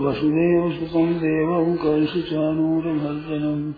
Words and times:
वसुदेवसुतं 0.00 1.14
देवं 1.14 1.76
कंसुचानूरमर्दनं 1.76 3.72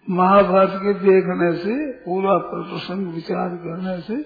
महाभारत 0.09 0.79
के 0.83 0.93
देखने 0.93 1.51
से, 1.53 1.75
पूरा 2.01 2.37
प्रसंग 2.47 3.13
विचार 3.13 3.49
करने 3.49 3.99
से 4.01 4.21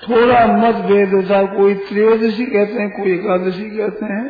थोड़ा 0.00 0.46
मतभेद 0.46 1.14
होता, 1.14 1.42
कोई 1.54 1.74
त्रयोदशी 1.74 2.46
कहते 2.46 2.72
हैं, 2.72 2.90
कोई 2.90 3.12
एकादशी 3.12 3.70
कहते 3.70 4.06
हैं, 4.06 4.26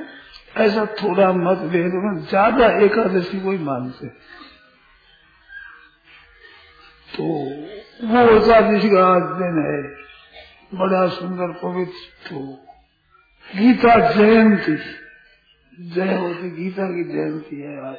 ऐसा 0.56 0.84
थोड़ा 1.02 1.32
मतभेद 1.32 1.92
ज़्यादा 2.28 2.66
एकादशी 2.84 3.40
कोई 3.40 3.58
मानते 3.58 4.06
हैं। 4.06 4.14
तो 7.18 7.24
वो 8.06 8.36
एकादशी 8.36 8.88
का 8.88 9.06
आज 9.06 9.22
दिन 9.22 9.54
है, 9.66 9.94
बड़ा 10.78 11.08
सुंदर 11.08 11.52
पवित्र 11.52 12.28
तो 12.28 12.38
गीता 13.56 14.12
जयंती, 14.12 14.76
जय 15.90 16.18
होती, 16.18 16.50
गीता 16.50 16.86
की 16.86 17.04
जयंती 17.04 17.60
है 17.60 17.88
आज। 17.88 17.96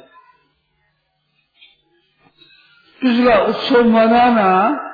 इसका 3.04 3.38
उत्सव 3.38 3.84
मनाना 3.84 4.86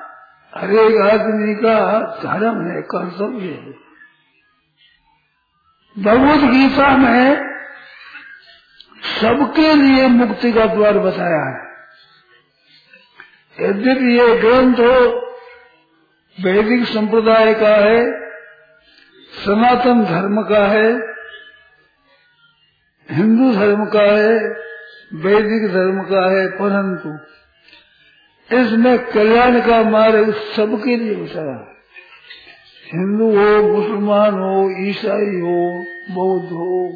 हरेक 0.55 1.11
आदमी 1.13 1.55
का 1.55 2.01
धर्म 2.01 2.71
है, 2.71 2.83
कर्तव्य 2.83 3.47
है। 3.47 3.87
भगवत 6.03 6.51
गीता 6.51 6.97
में 6.97 7.37
सबके 9.21 9.75
लिए 9.75 10.09
मुक्ति 10.09 10.53
का 10.53 10.67
द्वार 10.67 10.99
बताया 10.99 11.59
है। 11.59 11.76
यद्यपि 13.61 14.19
ये 14.19 14.37
ग्रंथ 14.37 14.81
वैदिक 16.45 16.85
संप्रदाय 16.85 17.55
का 17.55 17.75
है, 17.77 18.01
सनातन 19.45 20.05
धर्म 20.05 20.43
का 20.43 20.67
है, 20.67 20.91
हिंदू 23.11 23.53
धर्म 23.55 23.85
का 23.85 24.03
है, 24.03 24.37
वैदिक 25.15 25.67
धर्म 25.73 26.03
का 26.03 26.27
है, 26.31 26.47
परंतु 26.49 27.15
इसमें 28.57 28.99
कल्याण 28.99 29.61
का 29.61 29.83
मार्ग 29.83 30.33
सबके 30.57 30.97
लिए 30.97 31.15
बताया 31.15 31.57
हिंदू 32.93 33.31
हो, 33.37 33.63
मुसलमान 33.69 34.35
हो, 34.35 34.87
ईसाई 34.89 35.41
हो, 35.41 35.85
बौद्ध 36.11 36.53
हो, 36.53 36.93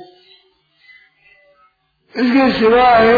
इसके 2.15 2.53
सिवाय 2.53 3.09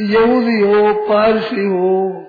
यहूदी 0.00 0.60
हो, 0.60 0.92
पारसी 1.08 1.64
हो 1.64 2.24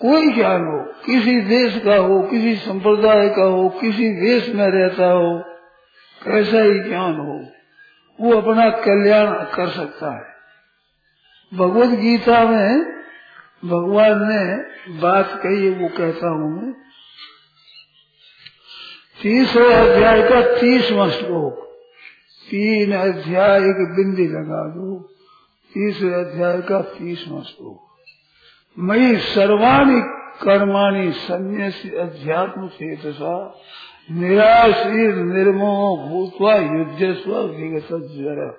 कोई 0.00 0.32
ज्ञान 0.32 0.64
हो, 0.64 0.92
किसी 1.06 1.40
देश 1.40 1.82
का 1.84 1.96
हो, 1.96 2.22
किसी 2.22 2.56
संप्रदाय 2.56 3.28
का 3.28 3.42
हो, 3.42 3.68
किसी 3.68 4.08
देश 4.08 4.48
में 4.48 4.68
रहता 4.68 5.06
हो, 5.06 5.44
कैसा 6.24 6.62
ही 6.62 6.78
ज्ञान 6.78 7.16
हो, 7.16 7.46
वो 8.20 8.40
अपना 8.40 8.70
कल्याण 8.70 9.26
कर 9.26 9.68
सकता 9.68 10.14
है। 10.14 10.34
भगवत 11.54 11.88
गीता 11.88 12.44
में 12.44 12.84
भगवान 13.64 14.28
ने 14.32 14.56
बात 15.00 15.40
कही, 15.42 15.70
वो 15.70 15.88
कहता 15.88 16.28
हूँ 16.28 16.62
मैं। 16.62 16.72
तीसरे 19.22 19.74
अध्याय 19.74 20.22
का 20.22 20.60
तीसवा 20.60 21.10
श्लोक, 21.10 21.66
तीन 22.50 22.92
अध्याय 22.92 23.58
एक 23.58 23.94
बिंदी 23.96 24.28
लगा 24.28 24.68
दो। 24.68 25.02
तीसरे 25.74 26.14
अध्याय 26.14 26.60
का 26.60 26.80
तीसवा 26.80 27.40
श्लोक। 27.40 27.89
मई 28.78 29.16
सर्वाणी 29.16 30.00
कर्माणी 30.42 31.12
संन्यास 31.12 31.82
अध्यात्म 32.00 32.68
चेतसा 32.68 33.62
निराशीर 34.10 35.14
निर्मोह 35.14 36.08
भूतवा 36.08 36.54
युद्ध 36.54 37.14
स्व 37.14 37.40
विगत 37.40 37.88
ज्वर 37.92 38.50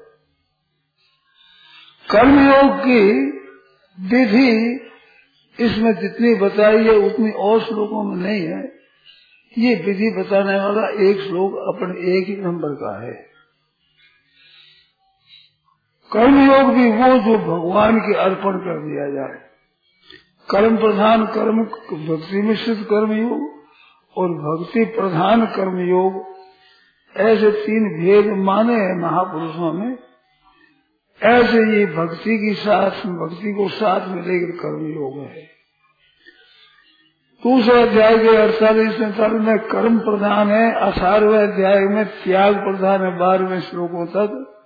कर्मयोग 2.11 2.79
की 2.79 3.31
विधि 3.99 4.79
इसमें 5.59 5.93
जितनी 5.93 6.35
बताई 6.35 6.83
है, 6.83 6.91
उतनी 6.91 7.31
और 7.31 7.61
श्लोकों 7.61 8.03
में 8.03 8.23
नहीं 8.23 8.41
है। 8.41 8.73
ये 9.57 9.75
विधि 9.75 10.09
बताने 10.09 10.59
वाला 10.59 11.09
एक 11.09 11.21
श्लोक 11.21 11.75
अपने 11.75 12.17
एक 12.17 12.27
ही 12.27 12.35
नंबर 12.37 12.69
का 12.69 13.05
है। 13.05 13.13
कर्मयोग 16.11 16.73
भी 16.73 16.91
वो 16.91 17.19
जो 17.19 17.37
भगवान 17.37 17.99
के 17.99 18.15
अर्पण 18.15 18.57
कर 18.57 18.79
दिया 18.79 19.27
जाए। 19.27 19.50
कर्म 20.49 20.77
प्रधान 20.77 21.25
कर्म, 21.25 21.63
भक्ति 22.07 22.41
मिश्रित 22.41 22.77
कर्म 22.77 23.11
योग 23.13 23.63
और 24.17 24.29
भक्ति 24.29 24.85
प्रधान 24.85 25.45
कर्म 25.45 25.79
योग 25.79 26.31
ऐसे 27.17 27.51
तीन 27.51 27.83
भेद 27.99 28.25
माने 28.25 28.73
हैं 28.73 29.01
महापुरुषों 29.01 29.73
में। 29.73 29.97
ऐसे 31.23 31.79
ये 31.79 31.85
भक्ति 31.85 32.39
की 32.39 32.53
साथ, 32.53 32.91
भक्ति 32.91 33.53
को 33.53 33.69
साथ 33.69 34.07
में 34.07 34.23
लेकर 34.23 34.51
कर्म 34.51 34.85
योग 34.85 35.17
है। 35.17 35.51
दूसरे 37.43 37.81
अध्याय 37.81 38.17
के 38.17 38.35
अड़तालीस 38.35 38.91
सैतालीस 38.91 39.41
में 39.41 39.59
कर्म 39.59 39.99
प्रधान 39.99 40.47
है, 40.47 40.73
अठारहवें 40.73 41.47
अध्याय 41.47 41.79
में 41.79 42.05
त्याग 42.05 42.55
प्रधान 42.55 43.01
है, 43.01 43.19
बारहवें 43.19 43.61
श्लोकों 43.61 44.05
तक। 44.05 44.57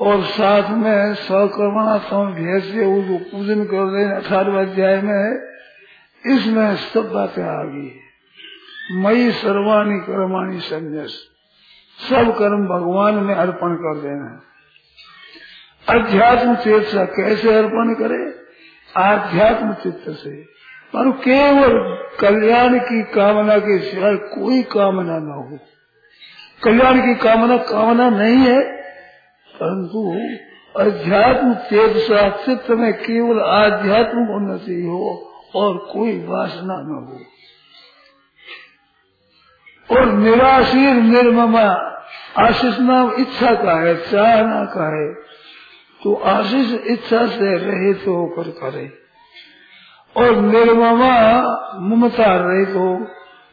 और 0.00 0.22
साथ 0.22 0.70
में 0.70 1.14
सकर्मणा 1.14 1.98
तम 1.98 2.34
से 2.60 2.86
उसको 2.86 3.18
पूजन 3.18 3.64
कर 3.64 3.76
रहे 3.76 4.04
अठारहवें 4.04 4.66
अध्याय 4.66 5.02
में। 5.02 5.50
इसमें 6.26 6.76
सब 6.76 7.10
बातें 7.12 7.42
आ 7.42 7.64
गई 7.64 7.86
है। 7.86 8.10
मई 8.92 9.30
सर्वाणी 9.30 9.98
कर्माणी 9.98 10.60
संन्यास। 10.60 11.08
सब 12.10 12.38
कर्म 12.38 12.66
भगवान 12.66 13.14
में 13.14 13.34
अर्पण 13.34 13.74
कर 13.74 13.94
देना 14.00 14.42
अध्यात्म 15.88 16.54
चित्त 16.54 16.86
से 16.86 17.06
कैसे 17.06 17.54
अर्पण 17.54 17.94
करे? 17.94 18.34
आध्यात्म 18.96 19.72
चित्त 19.72 20.10
से। 20.10 20.30
पर 20.96 21.10
केवल 21.10 21.98
कल्याण 22.20 22.78
की 22.78 23.02
कामना 23.02 23.58
के 23.58 23.78
सिवाय 23.78 24.16
कोई 24.16 24.62
कामना 24.62 25.18
न 25.18 25.30
हो। 25.30 25.58
कल्याण 26.64 27.00
की 27.00 27.14
कामना 27.14 27.56
कामना 27.56 28.10
नहीं 28.10 28.36
है। 28.36 28.79
परंतु 29.62 30.00
अध्यात्म 30.80 31.54
चेतसा 31.54 32.28
चित्त 32.30 32.70
में 32.70 32.92
केवल 32.92 33.40
आध्यात्म 33.40 34.18
उन्नति 34.18 34.86
हो 34.86 35.32
और 35.54 35.76
कोई 35.76 36.26
वासना 36.26 36.76
न 36.76 37.06
हो। 37.08 37.18
और 39.96 40.06
निराशीर, 40.06 40.94
निर्ममा, 40.94 41.66
आशीष 42.38 42.78
नाम 42.78 43.12
इच्छा 43.18 43.54
का 43.54 43.80
है, 43.80 43.96
चाहना 44.10 44.64
का 44.64 44.86
है 44.96 45.14
तो 46.04 46.14
आशीष 46.14 46.80
इच्छा 46.86 47.26
से 47.26 47.56
रहित 47.56 48.04
तो 48.04 48.14
होकर 48.14 48.50
करे। 48.50 48.92
और 50.16 50.36
निर्ममा, 50.36 51.40
ममता 51.80 52.36
रहित 52.36 52.68
हो, 52.68 53.06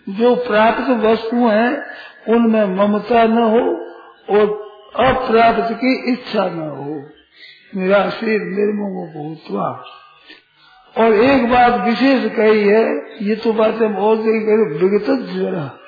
जो 0.10 0.36
प्राप्त 0.36 0.90
वस्तु 0.90 1.48
है, 1.48 1.86
उनमें 2.30 2.66
ममता 2.76 3.24
न 3.24 3.38
हो 3.38 3.66
और 4.38 4.67
अप्राप्त 4.96 5.74
की 5.74 6.12
इच्छा 6.12 6.50
न 6.50 6.60
हो 6.60 7.10
निराशीर 7.76 8.42
निर्मम 8.42 9.14
भूतवा। 9.14 9.86
और 10.98 11.14
एक 11.14 11.50
बात 11.50 11.88
विशेष 11.88 12.32
कही 12.32 12.64
है, 12.64 13.16
ये 13.22 13.36
तो 13.36 13.54
बात 13.54 13.74
हम 13.74 13.96
और 13.96 14.16
विगत 14.16 15.06
जरा, 15.06 15.80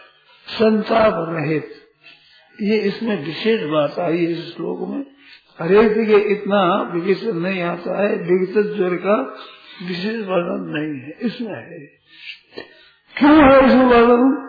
संताप 0.47 1.13
रहित। 1.15 1.69
ये 2.61 2.77
इसमें 2.77 3.25
विशेष 3.25 3.63
बात 3.63 3.99
आई 3.99 4.17
है 4.17 4.31
इस 4.31 4.55
श्लोक 4.55 4.89
में। 4.89 5.05
हरेक 5.59 5.93
जगह 5.93 6.31
इतना 6.31 6.91
विवेचन 6.95 7.37
नहीं 7.37 7.61
आता 7.61 8.01
है, 8.01 8.15
विगत 8.15 8.75
ज्वर 8.75 8.95
का 8.95 9.35
विशेष 9.87 10.15
वर्णन 10.15 10.73
नहीं 10.77 11.01
है, 11.01 11.17
इसमें 11.21 11.55
है। 11.55 11.79
क्यों 13.17 13.51
है 13.51 13.67
इसमें 13.67 13.85
वर्णन? 13.85 14.45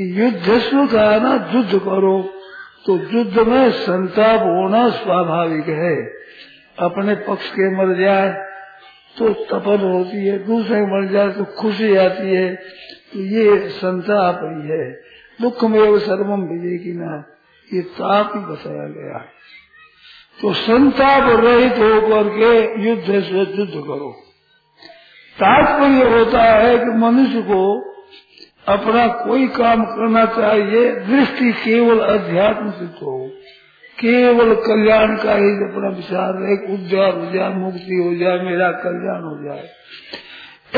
युद्ध 0.00 0.44
का 0.92 1.18
ना, 1.18 1.52
युद्ध 1.54 1.78
करो। 1.78 2.37
तो 2.86 2.96
युद्ध 2.96 3.38
में 3.38 3.70
संताप 3.70 4.40
होना 4.40 4.88
स्वाभाविक 4.88 5.68
है। 5.68 5.96
अपने 6.78 7.14
पक्ष 7.14 7.50
के 7.50 7.70
मर 7.76 8.00
जाए 8.00 8.48
तो 9.18 9.28
तपन 9.28 9.92
होती 9.92 10.26
है, 10.26 10.38
दूसरे 10.38 10.80
मर 10.80 11.08
जाए 11.12 11.28
तो 11.28 11.44
खुशी 11.44 11.96
आती 11.96 12.34
है। 12.34 12.54
तो 13.12 13.20
ये 13.20 13.68
संताप 13.68 14.40
ही 14.42 14.68
है। 14.68 14.92
दुख 15.42 15.64
में 15.64 15.98
सर्वम 15.98 16.40
विजय 16.40 16.84
की 16.84 16.92
ना 16.92 17.24
ये 17.74 17.80
ताप 17.82 18.32
ही 18.34 18.40
बताया 18.40 18.88
गया 18.88 19.18
है। 19.18 19.28
तो 20.42 20.52
संताप 20.52 21.44
रहित 21.44 21.72
होकर 21.72 22.28
के 22.28 22.82
युद्ध 22.88 23.04
से 23.04 23.38
युद्ध 23.38 23.72
करो। 23.72 24.24
तात्पर्य 25.38 26.18
होता 26.18 26.42
है 26.42 26.78
कि 26.78 26.84
मनुष्य 26.84 27.42
को 27.42 27.87
अपना 28.68 29.08
कोई 29.08 29.48
काम 29.48 29.84
करना 29.84 30.24
चाहिए, 30.24 30.90
दृष्टि 30.92 31.52
केवल 31.52 32.00
अध्यात्म 32.00 32.70
से 32.70 32.84
हो 32.84 33.30
केवल 34.00 34.54
कल्याण 34.54 35.16
का 35.16 35.34
ही 35.34 35.50
अपना 35.50 35.88
विचार 35.88 36.42
है 36.42 36.74
उद्धार 36.74 37.26
हो 37.26 37.32
जाए, 37.32 37.54
मुक्ति 37.54 37.94
हो 37.94 38.14
जाए, 38.14 38.38
मेरा 38.38 38.70
कल्याण 38.70 39.22
हो 39.22 39.44
जाए। 39.44 39.68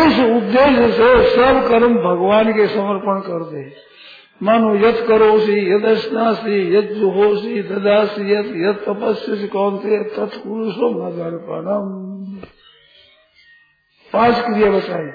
इस 0.06 0.18
उद्देश्य 0.36 0.92
से 0.92 1.30
सब 1.30 1.68
कर्म 1.68 1.94
भगवान 1.94 2.52
के 2.52 2.66
समर्पण 2.66 3.20
कर 3.20 3.44
दे। 3.44 3.90
मानो 4.42 4.74
यद 4.74 5.04
करोसी 5.08 5.74
यद 5.74 5.94
स्नासी 5.94 6.76
यद 6.76 6.84
जुहोसी 6.84 7.62
ददासी 7.62 8.32
यद 8.32 8.46
यद 8.46 8.74
तपस्या 8.74 9.46
कौन 9.46 9.78
थे 9.78 10.04
तत्पुरुषो 10.04 10.90
मदर्पणम 10.90 12.10
पाँच 14.12 14.40
क्रिया 14.40 14.70
बताई। 14.70 15.10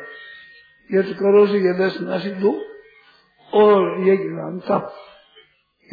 यद 0.92 1.06
करो 1.06 1.48
से 1.48 1.58
यद 1.58 1.90
स्नासी 1.90 2.30
दो 2.30 2.62
और 3.54 4.00
ये 4.00 4.18
ज्ञान 4.18 4.60
तप 4.60 4.94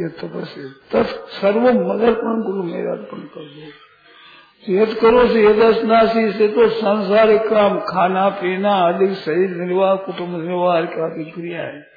ये 0.00 0.08
तपस्या। 0.08 0.66
तत् 0.92 1.08
सर्व 1.08 1.60
मदर्पण 1.60 2.42
गुरु 2.42 2.62
मेरा 2.62 2.92
अर्पण 2.92 3.18
कर 3.18 3.40
दो। 3.40 4.72
यद 4.72 4.94
करो 4.94 5.26
से 5.26 5.44
यद 5.44 5.72
स्नासी 5.72 6.32
से 6.32 6.48
तो 6.48 6.68
सांसारिक 6.68 7.42
काम, 7.42 7.80
खाना, 7.80 8.28
पीना, 8.28 8.72
आदि, 8.72 9.14
शरीर 9.14 9.50
निर्वाह 9.50 9.96
कुटुम्ब 9.96 10.44
निर्वाह 10.44 10.80
की 10.82 11.30
क्रिया 11.30 11.62
है। 11.62 11.92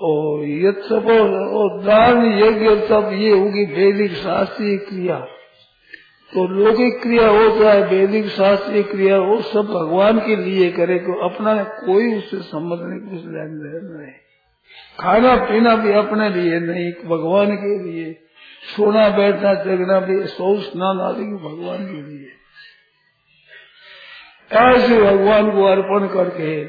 और 0.00 0.44
ये 0.44 0.72
तप 0.72 1.06
और 1.52 1.82
दान 1.82 2.32
यज्ञ 2.32 2.76
तप 2.76 3.10
ये 3.12 3.38
होगी 3.38 3.64
वैदिक 3.64 4.12
शास्त्रीय 4.12 4.76
क्रिया। 4.76 5.26
तो 6.32 6.46
लौकिक 6.46 7.02
क्रिया 7.02 7.28
हो 7.28 7.62
चाहे 7.62 7.82
वैदिक 7.82 8.26
शास्त्रीय 8.26 8.82
क्रिया 8.82 9.16
हो, 9.16 9.40
सब 9.40 9.62
भगवान 9.62 10.20
के 10.20 10.36
लिए 10.36 10.72
करे 10.72 10.98
को 10.98 11.28
अपना 11.28 11.64
कोई 11.64 12.18
उससे 12.18 12.36
संबंध 12.36 12.80
नहीं, 12.80 13.00
कुछ 13.00 13.24
लेन 13.24 13.58
देन 13.58 14.00
नहीं। 14.00 14.12
खाना 15.00 15.36
पीना 15.36 15.76
भी 15.76 15.92
अपने 15.92 16.28
लिए 16.28 16.60
नहीं, 16.60 16.92
भगवान 16.92 17.56
के 17.56 17.78
लिए। 17.78 18.12
सोना 18.76 19.08
बैठना, 19.08 19.54
जगना 19.54 20.00
भी, 20.00 20.26
सौ 20.26 20.56
स्नान 20.56 21.00
आदि 21.00 21.22
भगवान 21.22 21.86
के 21.86 22.02
लिए। 22.02 22.28
ऐसे 24.52 25.02
भगवान 25.02 25.50
को 25.50 25.64
अर्पण 25.64 26.06
करके 26.06 26.64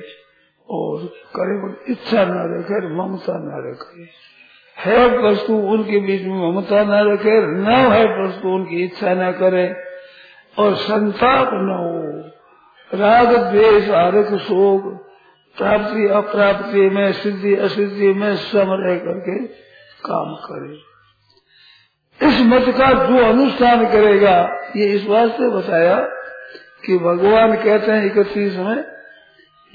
और 0.70 1.14
करे, 1.38 1.92
इच्छा 1.92 2.26
न 2.26 2.32
रखे 2.32 2.96
ममता 2.96 3.34
न 3.38 3.72
रखे। 3.72 4.33
है 4.80 5.18
वस्तु 5.20 5.54
उनके 5.54 6.00
बीच 6.00 6.22
में 6.22 6.52
ममता 6.52 6.84
न 6.84 7.12
रखे, 7.12 7.42
न 7.48 7.66
है 7.68 8.26
वस्तु 8.26 8.48
उनकी 8.48 8.84
इच्छा 8.84 9.14
न 9.14 9.32
करे, 9.32 9.76
और 10.60 10.76
संताप 10.76 11.50
न 11.54 11.76
हो। 11.80 12.14
राग, 12.98 13.38
द्वेष 13.38 13.90
आरक 13.90 14.40
शोक, 14.40 14.84
प्राप्ति, 15.58 16.08
अप्राप्ति 16.08 16.90
में 16.90 17.14
सिद्धि, 17.14 17.56
असिद्धि 17.56 18.14
में 18.14 18.36
सम 18.36 18.66
रह 18.70 18.96
करके 18.96 19.48
काम 20.06 20.36
करे। 20.36 20.94
इस 22.28 22.42
मत 22.42 22.76
का 22.78 23.08
जो 23.08 23.26
अनुष्ठान 23.26 23.86
करेगा, 23.86 24.60
ये 24.76 24.86
इस 24.86 25.08
वास्ते 25.08 25.50
बताया 25.50 26.00
कि 26.86 26.98
भगवान 26.98 27.56
कहते 27.56 27.92
हैं 27.92 28.06
इकतीस 28.06 28.58
में, 28.58 28.86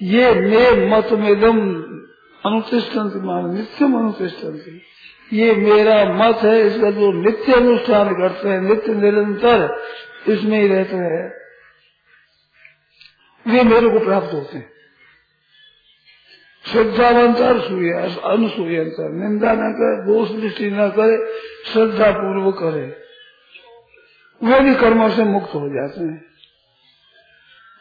ये 0.03 0.35
मे 0.35 0.87
मत 0.87 1.09
मेदम 1.13 1.85
अनुतिष्ठन 2.49 3.21
मान 3.25 3.55
नित्यम 3.55 3.99
अनुतिष्ठन 3.99 4.81
ये 5.33 5.55
मेरा 5.55 6.05
मत 6.05 6.37
है, 6.37 6.67
इसका 6.67 6.91
जो 6.91 7.13
नित्य 7.13 7.53
अनुष्ठान 7.53 8.15
करते 8.15 8.49
हैं, 8.49 8.61
नित्य 8.61 8.95
निरंतर 8.95 9.83
इसमें 10.29 10.61
ही 10.61 10.69
रहते 10.69 10.97
हैं। 10.97 11.39
वे 13.49 13.63
मेरे 13.63 13.89
को 13.89 14.05
प्राप्त 14.05 14.33
होते 14.33 14.59
हैं। 14.59 14.71
श्रद्धावंतर 16.73 17.61
सूर्य, 17.61 17.91
अनुसूयंतर। 18.25 19.13
निंदा 19.13 19.53
न 19.53 19.73
करे, 19.73 20.13
दोष 20.13 20.31
दृष्टि 20.31 20.71
न 20.71 20.89
करे 20.89 21.27
श्रद्धा 21.73 22.11
पूर्वक 22.11 22.55
करे। 22.55 22.97
वे 24.43 24.61
भी 24.61 24.75
कर्मों 24.75 25.11
से 25.11 25.25
मुक्त 25.25 25.55
हो 25.55 25.69
जाते 25.69 26.01
हैं। 26.01 26.25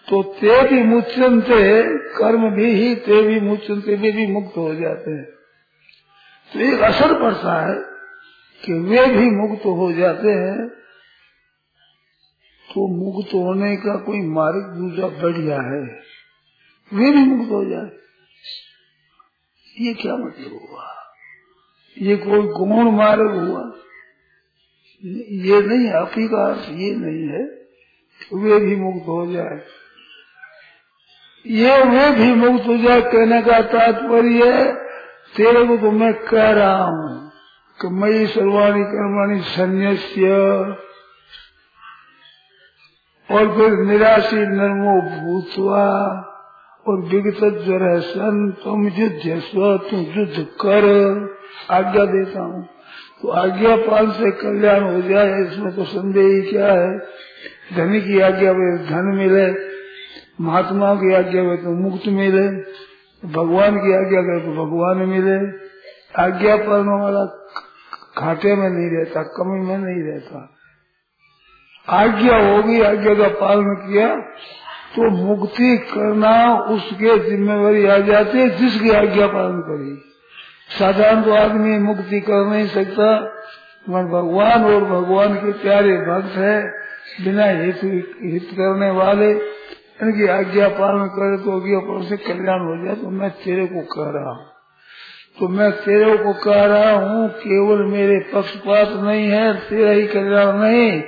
तो 0.10 0.24
ते 0.24 0.68
भी 0.68 0.84
मुच्यंते, 0.84 1.84
कर्म 1.98 2.50
भी 2.50 2.74
ही 2.74 2.96
ते 2.96 3.22
भी 3.22 3.40
मुच्यंते 3.40 3.96
वे 3.96 4.12
भी 4.12 4.28
मुक्त 4.28 4.58
हो 4.58 4.76
जाते 4.76 5.12
हैं। 5.12 5.26
तो 6.52 6.60
एक 6.60 6.80
असर 6.80 7.22
पड़ता 7.22 7.68
है 7.68 7.76
कि 8.66 8.74
वे 8.74 9.06
भी 9.06 9.30
मुक्त 9.30 9.66
हो 9.66 9.92
जाते 9.94 10.30
हैं 10.30 10.68
तो 12.68 12.88
मुक्त 12.88 13.34
होने 13.34 13.76
का 13.76 13.96
कोई 13.96 14.22
मार्ग 14.22 14.64
दूसरा 14.78 15.08
बढ़िया 15.08 15.56
है। 15.56 15.82
वे 16.94 17.12
भी 17.12 17.24
मुक्त 17.26 17.52
हो 17.52 17.66
जाए। 17.66 17.92
ये 19.80 19.94
क्या 19.94 20.16
मतलब 20.16 20.70
हुआ? 20.72 20.94
ये 21.98 22.16
कोई 22.16 22.42
गुण 22.42 22.92
मार्ग 22.92 23.32
हुआ? 23.32 23.72
ये 25.32 25.62
नहीं, 25.62 25.90
आप 25.90 26.12
का 26.18 26.74
ये 26.76 26.96
नहीं 26.96 27.28
है 27.28 27.44
वे 28.34 28.60
भी 28.66 28.76
मुक्त 28.76 29.08
हो 29.08 29.34
जाए। 29.34 29.87
ये 31.50 31.84
वे 31.84 32.12
भी 32.12 32.34
मुक्त 32.34 32.68
हो 32.68 32.78
जाए 32.78 33.02
कहने 33.02 33.42
का 33.42 33.62
तात्पर्य 33.62 34.64
तेरे 35.38 35.66
को 35.66 35.78
तो 35.78 35.92
मैं 35.92 36.14
कह 36.14 36.52
रहा 36.52 36.84
हूँ 36.84 37.32
कि 37.82 37.88
मई 37.88 38.26
सर्वाणी 38.26 38.84
कर्माणी 38.84 39.42
संन्यास्य 39.42 40.30
और 43.32 43.58
फिर 43.58 43.72
निराशी 43.72 44.36
नर्मो 44.36 45.02
भूतवा 45.02 45.88
और 46.88 47.00
विगत 47.00 47.66
ज्वर 47.66 48.00
सन 48.00 48.56
तुम 48.64 48.88
युद्ध 48.88 49.40
स्व 49.40 49.78
तुम 49.78 50.00
युद्ध 50.00 50.48
कर। 50.66 50.86
आज्ञा 51.72 52.06
देता 52.06 52.40
हूँ। 52.40 52.66
तो 53.22 53.28
आज्ञा 53.28 53.76
पालन 53.76 54.12
से 54.12 54.32
कल्याण 54.32 54.84
हो 54.84 55.02
जाए, 55.02 55.42
इसमें 55.42 55.76
तो 55.76 55.84
संदेह 55.84 56.28
ही 56.28 56.42
क्या 56.42 56.72
है? 56.72 57.00
धनी 57.76 58.02
की 58.02 58.20
आज्ञा 58.20 58.54
में 58.54 58.86
धन 58.86 59.18
मिले 59.18 59.67
महात्मा 60.42 60.94
की 60.96 61.14
आज्ञा 61.14 61.44
करे 61.44 61.58
तो 61.58 61.72
मुक्त 61.72 62.08
मिले, 62.08 62.48
भगवान 63.24 63.78
की 63.78 63.94
आज्ञा 63.94 64.22
करे 64.22 64.40
तो 64.40 64.52
भगवान 64.52 64.98
मिले, 64.98 65.38
आज्ञा 66.24 66.56
पालन 66.58 66.90
वाला 67.02 67.24
घाटे 68.18 68.56
में 68.56 68.70
नहीं 68.70 68.90
रहता, 68.98 69.24
कमी 69.38 69.60
में 69.68 69.78
नहीं 69.78 70.04
रहता। 70.04 70.40
आज्ञा 71.88 72.38
होगी, 72.38 72.82
आज्ञा 72.82 73.14
का 73.14 73.28
पालन 73.28 73.74
किया 73.76 74.16
तो 74.96 75.10
मुक्ति 75.12 75.78
करना 75.78 76.34
उसके 76.68 77.18
जिम्मेवारी 77.30 77.86
आ 77.88 77.98
जाती 77.98 78.40
है, 78.40 78.50
जिसकी 78.50 78.90
आज्ञा 78.92 79.28
पालन 79.28 79.60
करी। 79.60 79.96
साधारण 80.80 81.22
तो 81.22 81.34
आदमी 81.34 81.78
मुक्ति 81.80 82.20
कर 82.20 82.46
नहीं 82.46 82.68
सकता, 82.68 83.10
मगर 83.90 84.08
भगवान 84.12 84.66
और 84.66 84.84
भगवान 84.84 85.36
के 85.36 85.52
प्यारे 85.52 85.98
भक्त 85.98 86.38
है, 86.38 86.58
बिना 87.26 87.46
हित 87.46 87.80
हित 88.24 88.50
करने 88.54 88.92
वाले 88.92 89.57
इनकी 90.04 90.28
आज्ञा 90.28 90.68
पालन 90.68 91.06
करे 91.06 91.44
तो 91.44 91.62
आज्ञा 91.62 91.80
पालन 91.80 92.02
से 92.02 92.18
कल्याण 92.18 92.60
हो 92.60 92.86
जाए 92.86 92.96
तो 92.96 93.10
मैं 93.10 93.30
तेरे 93.30 93.66
को 93.66 93.82
कह 93.82 94.12
रहा 94.12 94.32
हूँ। 94.32 94.46
तो 95.40 95.48
मैं 95.48 95.72
तेरे 95.72 96.18
को 96.18 96.34
कह 96.34 96.66
रहा 96.66 96.92
हूँ, 96.92 97.30
केवल 97.30 97.86
मेरे 97.86 98.20
पक्षपात 98.34 98.90
नहीं 99.04 99.28
है, 99.28 99.54
तेरा 99.54 99.92
ही 99.92 100.08
कल्याण 100.08 100.58
नहीं। 100.58 101.02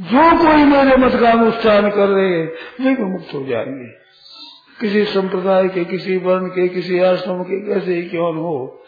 जो 0.00 0.38
कोई 0.38 0.64
मेरे 0.64 0.96
मत 0.96 1.12
का 1.20 1.30
अनुष्ठान 1.30 1.90
कर 1.90 2.08
रहे 2.08 2.46
भी 2.94 3.04
मुक्त 3.04 3.34
हो 3.34 3.46
जाएँगे। 3.46 4.04
किसी 4.80 5.04
संप्रदाय 5.04 5.68
के, 5.68 5.84
किसी 5.84 6.16
वर्ण 6.16 6.46
के, 6.46 6.68
किसी 6.68 6.98
आश्रम 6.98 7.42
के, 7.42 7.74
कैसे 7.74 7.94
ही 7.94 8.02
क्यों 8.02 8.36
हो। 8.36 8.82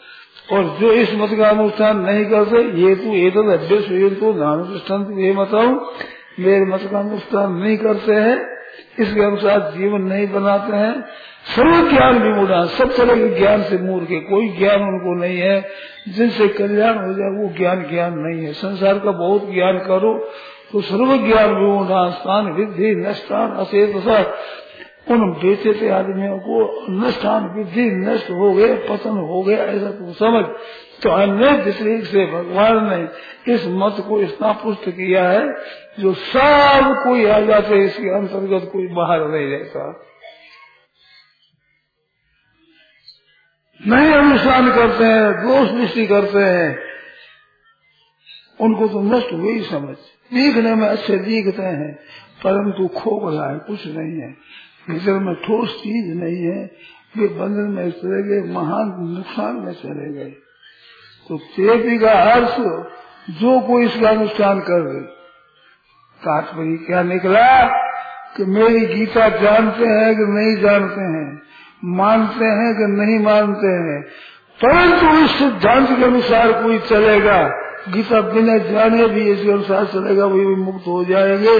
और 0.53 0.77
जो 0.81 0.91
इस 0.91 1.15
मत 1.15 1.29
का 1.37 1.49
अनुष्ठान 1.49 1.99
नहीं 1.99 2.25
करते, 2.25 2.57
ये 2.57 2.95
तो 2.95 3.03
ये 3.03 3.31
तो 3.31 3.43
अभ्यस 3.43 4.19
तो 4.19 4.33
नानुष्ठान 4.33 5.01
ये 5.19 5.33
मेरे 6.39 6.65
मत 6.65 6.89
का 6.91 6.99
अनुष्ठान 6.99 7.53
नहीं 7.53 7.77
करते 7.77 8.13
हैं। 8.13 8.56
इसके 8.99 9.21
अनुसार 9.21 9.73
जीवन 9.77 10.01
नहीं 10.01 10.27
बनाते 10.27 10.75
हैं। 10.75 11.01
सर्व 11.55 11.89
ज्ञान 11.89 12.19
भी 12.19 12.29
मुड़ा 12.29 12.65
सब 12.65 12.95
तरह 12.95 13.15
के 13.15 13.39
ज्ञान 13.39 13.63
से 13.63 13.77
मूर्ख 13.77 14.09
है। 14.09 14.19
कोई 14.19 14.49
ज्ञान 14.49 14.81
उनको 14.81 15.19
नहीं 15.19 15.37
है। 15.37 15.65
जिनसे 16.07 16.47
कल्याण 16.47 16.97
हो 16.97 17.13
जाए, 17.13 17.29
वो 17.29 17.57
ज्ञान 17.57 17.85
ज्ञान 17.91 18.13
नहीं 18.17 18.45
है। 18.45 18.53
संसार 18.53 18.99
का 18.99 19.11
बहुत 19.11 19.51
ज्ञान 19.53 19.77
करो 19.77 20.29
तो 20.71 20.81
सर्व 20.81 21.17
ज्ञान 21.25 21.55
भी 21.55 21.61
विमूढ़ 21.61 22.09
स्थान 22.11 22.51
विधि 22.51 22.95
नष्टान 22.95 23.51
अचेत 23.51 23.95
उन 25.11 25.31
बेचे 25.31 25.73
थे 25.73 25.89
आदमियों 25.89 26.37
को 26.37 26.85
नष्टान 26.89 27.57
विधि 27.57 27.85
नष्ट 27.89 28.31
हो 28.31 28.53
गए, 28.53 28.73
पतन 28.73 29.09
हो 29.09 29.43
गया 29.43 29.57
ऐसा 29.57 29.91
तू 29.91 30.13
समझ। 30.13 30.45
तो 31.03 31.09
अन्य 31.09 31.57
दृष्टि 31.63 32.01
से 32.01 32.25
भगवान 32.25 32.89
ने 32.89 33.09
इस 33.53 33.65
मत 33.67 34.05
को 34.07 34.21
इतना 34.21 34.51
पुष्ट 34.51 34.89
किया 34.89 35.29
है, 35.29 35.53
जो 35.99 36.13
सब 36.13 37.01
कोई 37.03 37.25
आ 37.25 37.39
जाते 37.39 37.85
इसके 37.85 38.09
अंतर्गत 38.09 38.69
कोई 38.73 38.87
बाहर 38.87 39.27
नहीं 39.27 39.47
रहता। 39.47 40.03
नहीं 43.87 44.11
अनुष्ठान 44.11 44.71
करते 44.71 45.03
हैं, 45.03 45.31
दोष 45.31 45.69
दृष्टि 45.69 46.07
करते 46.07 46.39
हैं, 46.39 46.79
उनको 48.61 48.87
तो 48.87 49.01
नष्ट 49.01 49.33
हुए 49.33 49.51
ही 49.53 49.61
समझ। 49.61 49.95
दिखने 50.33 50.75
में 50.75 50.87
अच्छे 50.87 51.17
दिखते 51.17 51.63
हैं, 51.63 51.93
परंतु 52.43 52.87
खो 52.87 53.29
रहा 53.29 53.51
है, 53.51 53.59
कुछ 53.59 53.87
नहीं 53.87 54.21
है। 54.21 54.31
भीतर 54.89 55.13
में 55.13 55.35
ठोस 55.35 55.75
चीज़ 55.75 56.17
नहीं 56.17 56.43
है, 56.43 56.71
वे 57.17 57.27
बंधन 57.27 57.71
में 57.71 57.91
चले 57.91 58.23
गए, 58.23 58.53
महान 58.53 58.95
नुकसान 59.15 59.55
में 59.55 59.73
चले 59.73 60.13
गए। 60.13 60.46
तो 61.29 61.37
चेती 61.37 61.97
का 61.97 62.11
अर्थ 62.11 62.55
जो 63.31 63.59
कोई 63.59 63.85
इसका 63.85 64.09
अनुष्ठान 64.09 64.59
कर 64.59 64.79
रहे। 64.79 65.01
तात्पर्य 66.21 66.77
क्या 66.77 67.03
निकला 67.03 67.65
कि 68.37 68.45
मेरी 68.45 68.85
गीता 68.85 69.29
जानते 69.29 69.85
हैं 69.85 70.15
कि 70.15 70.23
नहीं 70.23 70.55
जानते 70.55 71.01
हैं, 71.01 71.41
मानते 71.85 72.45
हैं 72.45 72.75
कि 72.75 72.83
नहीं 72.83 73.19
मानते 73.19 73.67
हैं। 73.67 74.01
परंतु 74.63 75.25
इस 75.25 75.31
सिद्धांत 75.31 75.99
के 75.99 76.03
अनुसार 76.03 76.63
कोई 76.63 76.79
चलेगा, 76.79 77.47
गीता 77.89 78.21
बिना 78.21 78.57
जाने 78.57 79.07
भी 79.07 79.31
इसके 79.31 79.51
अनुसार 79.51 79.85
चलेगा 79.85 80.25
वही 80.25 80.45
भी 80.45 80.55
मुक्त 80.55 80.87
हो 80.87 81.05
जाएँगे। 81.05 81.59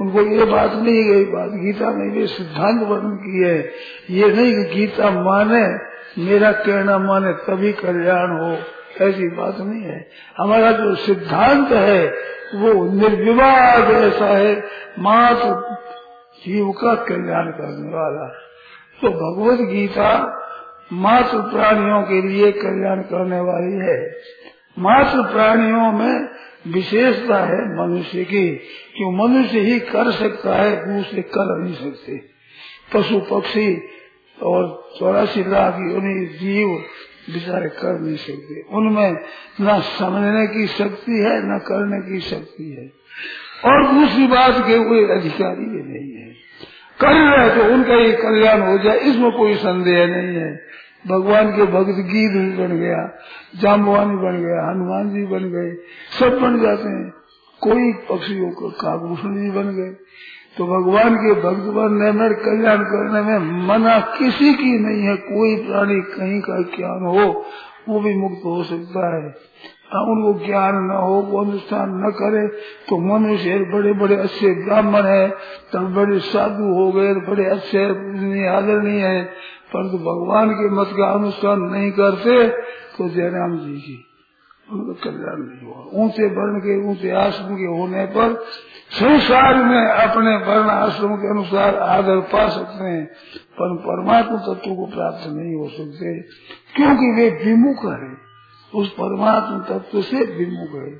उनको 0.00 0.20
ये 0.20 0.44
बात 0.44 0.72
नहीं 0.72 1.04
गई, 1.04 1.24
बात 1.24 1.50
गीता 1.50 1.90
में 1.90 2.20
ये 2.20 2.26
सिद्धांत 2.26 2.82
वर्णन 2.82 3.16
की 3.16 3.48
है 3.48 3.72
ये 4.10 4.28
नहीं 4.28 4.64
कि 4.64 4.74
गीता 4.74 5.10
माने, 5.10 5.66
मेरा 6.24 6.52
कहना 6.52 6.98
माने 6.98 7.32
तभी 7.32 7.72
कल्याण 7.72 8.28
हो। 8.28 8.75
ऐसी 9.02 9.28
बात 9.28 9.56
नहीं 9.60 9.82
है। 9.82 10.08
हमारा 10.38 10.72
जो 10.72 10.94
सिद्धांत 10.94 11.68
है, 11.68 12.06
वो 12.54 12.92
निर्विवाद 12.92 13.84
ऐसा 13.90 14.26
है। 14.26 14.64
मात्र 14.98 15.76
जीव 16.46 16.72
का 16.72 16.94
कल्याण 16.94 17.50
करने 17.50 17.88
वाला। 17.88 18.28
तो 19.02 19.08
भगवत 19.08 19.58
गीता 19.60 20.42
मात्र 20.92 21.38
प्राणियों 21.38 22.02
के 22.02 22.28
लिए 22.28 22.52
कल्याण 22.52 23.00
करने 23.00 23.40
वाली 23.40 23.72
है। 23.72 24.16
मात्र 24.78 25.32
प्राणियों 25.32 25.92
में 25.92 26.28
विशेषता 26.72 27.44
है 27.44 27.86
मनुष्य 27.86 28.24
की 28.24 28.50
क्यों 28.96 29.28
मनुष्य 29.28 29.58
ही 29.58 29.80
कर 29.80 30.10
सकता 30.10 30.54
है, 30.54 30.96
दूसरे 30.96 31.22
कर 31.22 31.58
नहीं 31.58 31.74
सकते। 31.74 32.36
पशु 32.94 33.18
पक्षी 33.18 33.88
और 34.42 34.88
चौरासी 35.00 35.40
लाख 35.40 35.74
उन्हीं 35.74 36.26
जीव 36.26 36.82
बेचारे 37.30 37.68
कर 37.68 38.00
नहीं 38.00 38.16
सकते। 38.16 38.62
उनमें 38.62 39.12
न 39.60 39.80
समझने 39.80 40.46
की 40.46 40.66
शक्ति 40.66 41.12
है, 41.12 41.56
न 41.56 41.58
करने 41.58 42.12
की 42.12 42.20
शक्ति 42.20 42.70
है। 42.70 42.92
और 43.64 43.92
दूसरी 43.92 44.26
बात 44.26 44.54
के 44.58 44.84
कोई 44.84 45.04
अधिकारी 45.04 45.66
नहीं 45.66 46.16
है। 46.16 46.34
कर 47.00 47.12
रहे 47.12 47.56
तो 47.56 47.74
उनका 47.74 47.94
ही 47.94 48.12
कल्याण 48.12 48.60
हो 48.60 48.78
जाए, 48.78 48.98
इसमें 48.98 49.32
कोई 49.32 49.54
संदेह 49.54 50.06
नहीं 50.06 50.36
है। 50.36 50.66
भगवान 51.06 51.56
के 51.56 51.62
भक्त 51.62 51.90
गीत 51.90 52.32
भी 52.32 52.56
बन 52.56 52.78
गया 52.80 53.18
जाम्बवानी 53.56 54.16
बन 54.16 54.36
गया, 54.44 54.70
हनुमान 54.70 55.10
जी 55.10 55.24
बन 55.24 55.50
गए, 55.50 55.76
सब 56.20 56.38
बन 56.38 56.60
जाते 56.60 56.88
हैं। 56.88 57.10
कोई 57.60 57.92
पक्षियों 57.92 58.50
को 58.50 58.70
काकभूषण 58.70 59.42
जी 59.42 59.50
बन 59.50 59.70
गए। 59.76 59.96
तो 60.58 60.66
भगवान 60.66 61.14
के 61.14 61.34
भक्त 61.34 61.62
बनने 61.62 62.12
में 62.12 62.34
कल्याण 62.34 62.76
करने 62.76 63.20
में 63.20 63.68
मना 63.68 64.00
किसी 64.00 64.54
की 64.54 64.78
नहीं 64.78 65.02
है। 65.02 65.16
कोई 65.16 65.56
प्राणी 65.56 66.00
कहीं 66.00 66.40
का 66.40 66.62
ज्ञान 66.62 67.06
हो, 67.06 67.44
वो 67.88 68.00
भी 68.00 68.16
मुक्त 68.16 68.42
हो 68.44 68.62
सकता 68.62 69.16
है। 69.16 69.26
उनको 69.96 70.46
ज्ञान 70.46 70.74
न 70.74 70.90
हो, 70.90 71.14
वो 71.14 71.44
अनुष्ठान 71.44 71.88
न 71.88 72.10
करे 72.10 72.46
तो 72.88 73.18
मनुष्य 73.18 73.58
बड़े 73.58 73.92
बड़े 73.92 74.16
अच्छे 74.16 74.64
ब्राह्मण 74.64 75.02
है। 75.02 75.28
तब 75.74 75.94
बड़े 75.94 76.18
साधु 76.18 76.64
हो 76.64 76.92
गए, 76.92 77.14
बड़े 77.14 77.44
अच्छे 77.44 77.84
आदरणीय 78.46 79.06
है। 79.06 79.24
परंतु 79.74 79.98
भगवान 79.98 80.50
के 80.50 80.70
मत 80.70 80.86
का 80.86 81.06
अनुष्ठान 81.06 81.60
नहीं 81.60 81.90
करते 81.90 82.48
तो 82.98 83.08
जयराम 83.08 83.58
जी 83.58 83.72
की 83.72 84.05
उनका 84.72 85.10
कल्याण 85.10 85.36
नहीं 85.36 85.66
हुआ। 85.66 86.04
ऊँचे 86.04 86.26
वर्ण 86.26 86.58
के, 86.58 86.88
ऊँचे 86.88 87.10
आश्रम 87.10 87.56
के 87.56 87.64
होने 87.64 88.04
पर 88.04 88.44
संसार 88.90 89.54
में 89.64 89.88
अपने 89.88 90.36
वर्ण 90.36 90.68
आश्रम 90.68 91.16
के 91.16 91.30
अनुसार 91.30 91.76
आदर 91.76 92.20
पा 92.20 92.48
सकते 92.48 92.84
हैं, 92.84 93.06
पर 93.36 93.76
परमात्मा 93.76 94.36
तत्व 94.36 94.74
को 94.74 94.86
प्राप्त 94.86 95.26
नहीं 95.26 95.54
हो 95.54 95.68
सकते, 95.68 96.22
क्योंकि 96.76 97.12
वे 97.16 97.44
विमुख 97.44 97.92
है। 97.92 98.26
उस 98.74 98.90
परमात्मा 98.92 99.78
तत्व 99.78 100.02
से 100.02 100.16
विमुख 100.16 100.82
है। 100.82 100.90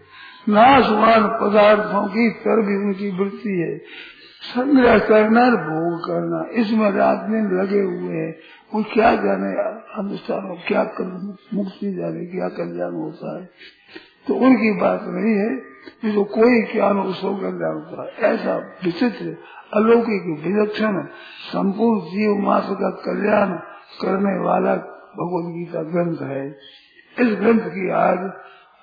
नाशवान 0.49 1.29
पदार्थों 1.29 2.09
की 2.09 2.31
तर 2.31 2.67
भी 2.67 2.77
उनकी 2.77 3.23
वृत्ति 3.23 3.61
है। 3.61 3.79
संग्रह 4.41 4.99
करना, 4.99 5.51
भोग 5.51 6.01
करना, 6.01 6.61
इसमें 6.61 6.91
रात 6.91 7.19
दिन 7.19 7.59
लगे 7.59 7.81
हुए 7.81 8.15
हैं। 8.15 8.35
वो 8.75 8.83
क्या 8.83 9.17
जाने 9.17 9.53
अनुष्ठान 9.99 10.59
क्या 10.69 10.85
कर 10.85 11.37
मुक्ति 11.55 11.95
जाने 11.95 12.27
क्या 12.27 12.49
कल्याण 12.49 12.93
होता 12.93 13.41
है? 13.41 13.51
तो 14.29 14.35
उनकी 14.35 14.81
बात 14.81 15.01
नहीं 15.03 15.35
है 15.35 15.57
कि 16.03 16.13
तो 16.13 16.25
कोई 16.25 16.63
ज्ञान 16.63 16.99
उसको 16.99 17.37
कल्याण 17.37 17.75
होता 17.75 18.03
है। 18.03 18.09
ऐसा 18.09 18.57
विचित्र, 18.57 19.37
अलौकिक 19.75 20.45
विलक्षण, 20.45 21.07
संपूर्ण 21.53 22.01
जीव 22.01 22.37
मास 22.37 22.67
का 22.71 22.91
कल्याण 22.91 23.53
करने 24.03 24.45
वाला 24.45 24.77
भगवत 25.17 25.55
गीता 25.55 25.83
ग्रंथ 25.83 26.31
है। 26.31 26.59
इस 27.19 27.39
ग्रंथ 27.41 27.61
की 27.61 27.91
आज 27.91 28.19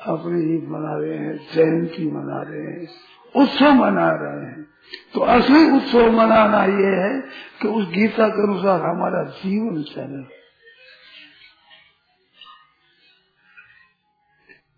अपने 0.08 0.40
ही 0.40 0.68
मना 0.68 0.98
रहे 0.98 1.18
हैं, 1.18 1.40
जयंती 1.54 2.12
मना 2.12 2.42
रहे 2.42 2.62
हैं, 2.62 2.88
उत्सव 3.36 3.72
मना 3.72 4.12
रहे 4.12 4.46
हैं। 4.46 4.73
तो 5.14 5.22
असली 5.22 5.64
उत्सव 5.72 6.12
मनाना 6.12 6.64
ये 6.66 6.94
है 7.00 7.20
कि 7.62 7.68
उस 7.68 7.88
गीता 7.90 8.28
के 8.28 8.44
अनुसार 8.44 8.82
हमारा 8.82 9.24
जीवन 9.24 9.82
चले। 9.84 10.22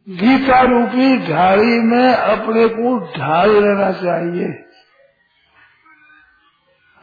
गीता 0.08 0.62
रूपी 0.62 1.18
ढाली 1.28 1.80
में 1.80 2.14
अपने 2.14 2.68
को 2.68 2.98
ढाल 3.18 3.50
लेना 3.50 3.92
चाहिए। 3.92 4.48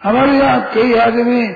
हमारे 0.02 0.32
यहाँ 0.32 0.72
कई 0.74 0.94
आदमी 0.94 1.46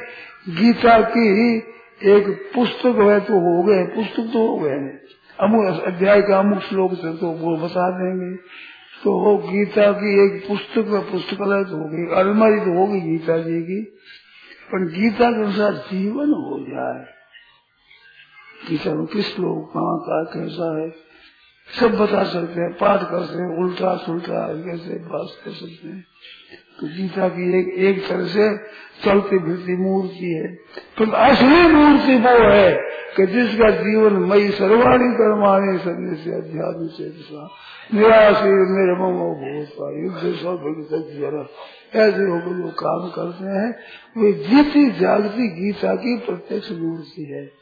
गीता 0.56 0.98
की 1.00 1.56
एक 2.04 2.52
पुस्तक 2.54 2.98
है 3.00 3.20
तो 3.20 3.38
हो 3.40 3.62
गए, 3.62 3.84
पुस्तक 3.86 4.32
तो 4.32 4.46
हो 4.48 4.56
गए। 4.56 4.78
अमुक 5.38 5.84
अध्याय 5.84 6.22
का 6.22 6.38
अमुक 6.38 6.62
श्लोक 6.62 6.94
से 6.94 7.16
तो 7.16 7.30
वो 7.30 7.56
बता 7.56 7.90
देंगे। 7.90 8.36
तो 9.04 9.12
वो 9.12 9.36
गीता 9.38 9.92
की 9.92 10.12
एक 10.26 10.48
पुस्तक 10.48 10.86
में 10.88 11.12
पुस्तकालय 11.12 11.64
तो 11.64 11.76
होगी, 11.76 12.14
अलमारी 12.14 12.60
तो 12.60 12.78
होगी 12.78 13.00
गीता 13.00 13.38
जी 13.38 13.62
की, 13.62 13.82
पर 14.72 14.86
गीता 14.92 15.32
के 15.32 15.42
अनुसार 15.42 15.72
जीवन 15.72 16.28
हो 16.28 16.58
जाए। 16.60 17.04
गीता 18.68 18.94
में 18.94 19.06
किस 19.06 19.38
लोग 19.38 19.68
कहाँ 19.68 19.98
का 19.98 20.22
कैसा 20.24 20.82
है, 20.82 20.90
सब 21.80 21.98
बता 21.98 22.24
सकते 22.24 22.60
हैं, 22.60 22.72
पाठ 22.72 23.00
कर 23.00 23.24
सकते 23.24 23.42
हैं, 23.42 23.64
उल्टा 23.64 23.96
सुलटा 23.96 24.46
कैसे 24.48 24.94
बात 24.94 25.44
कर 25.44 25.50
सकते 25.50 25.88
हैं। 25.88 26.04
तो 26.80 26.86
गीता 26.86 27.28
की 27.28 27.58
एक 27.58 27.78
एक 27.78 28.08
तरह 28.08 28.26
से 28.26 28.56
चलती 29.04 29.38
फिरती 29.38 29.76
मूर्ति 29.76 30.32
है। 30.32 30.54
पर 30.98 31.14
असली 31.14 31.68
मूर्ति 31.68 32.16
वो 32.16 32.48
है 32.50 32.85
कि 33.16 33.26
जिसका 33.26 33.70
जीवन 33.70 34.12
मई 34.12 34.48
सर्वाणी 34.48 35.14
कर्माणी 35.14 35.78
सभी 35.78 36.24
से 36.24 36.30
अध्यात्म 36.30 36.86
से, 36.86 37.04
निराशी 37.96 38.48
निर्मम 38.48 39.18
भूता 39.18 39.90
ऐसे 41.94 42.22
होकर 42.22 42.62
जो 42.62 42.68
काम 42.68 43.08
करते 43.08 43.44
हैं। 43.44 43.74
वे 44.22 44.32
जीती 44.32 44.90
जागती 44.90 45.48
गीता 45.48 45.94
की 45.94 46.18
प्रत्यक्ष 46.18 46.70
मूर्ति 46.70 47.24
है। 47.24 47.52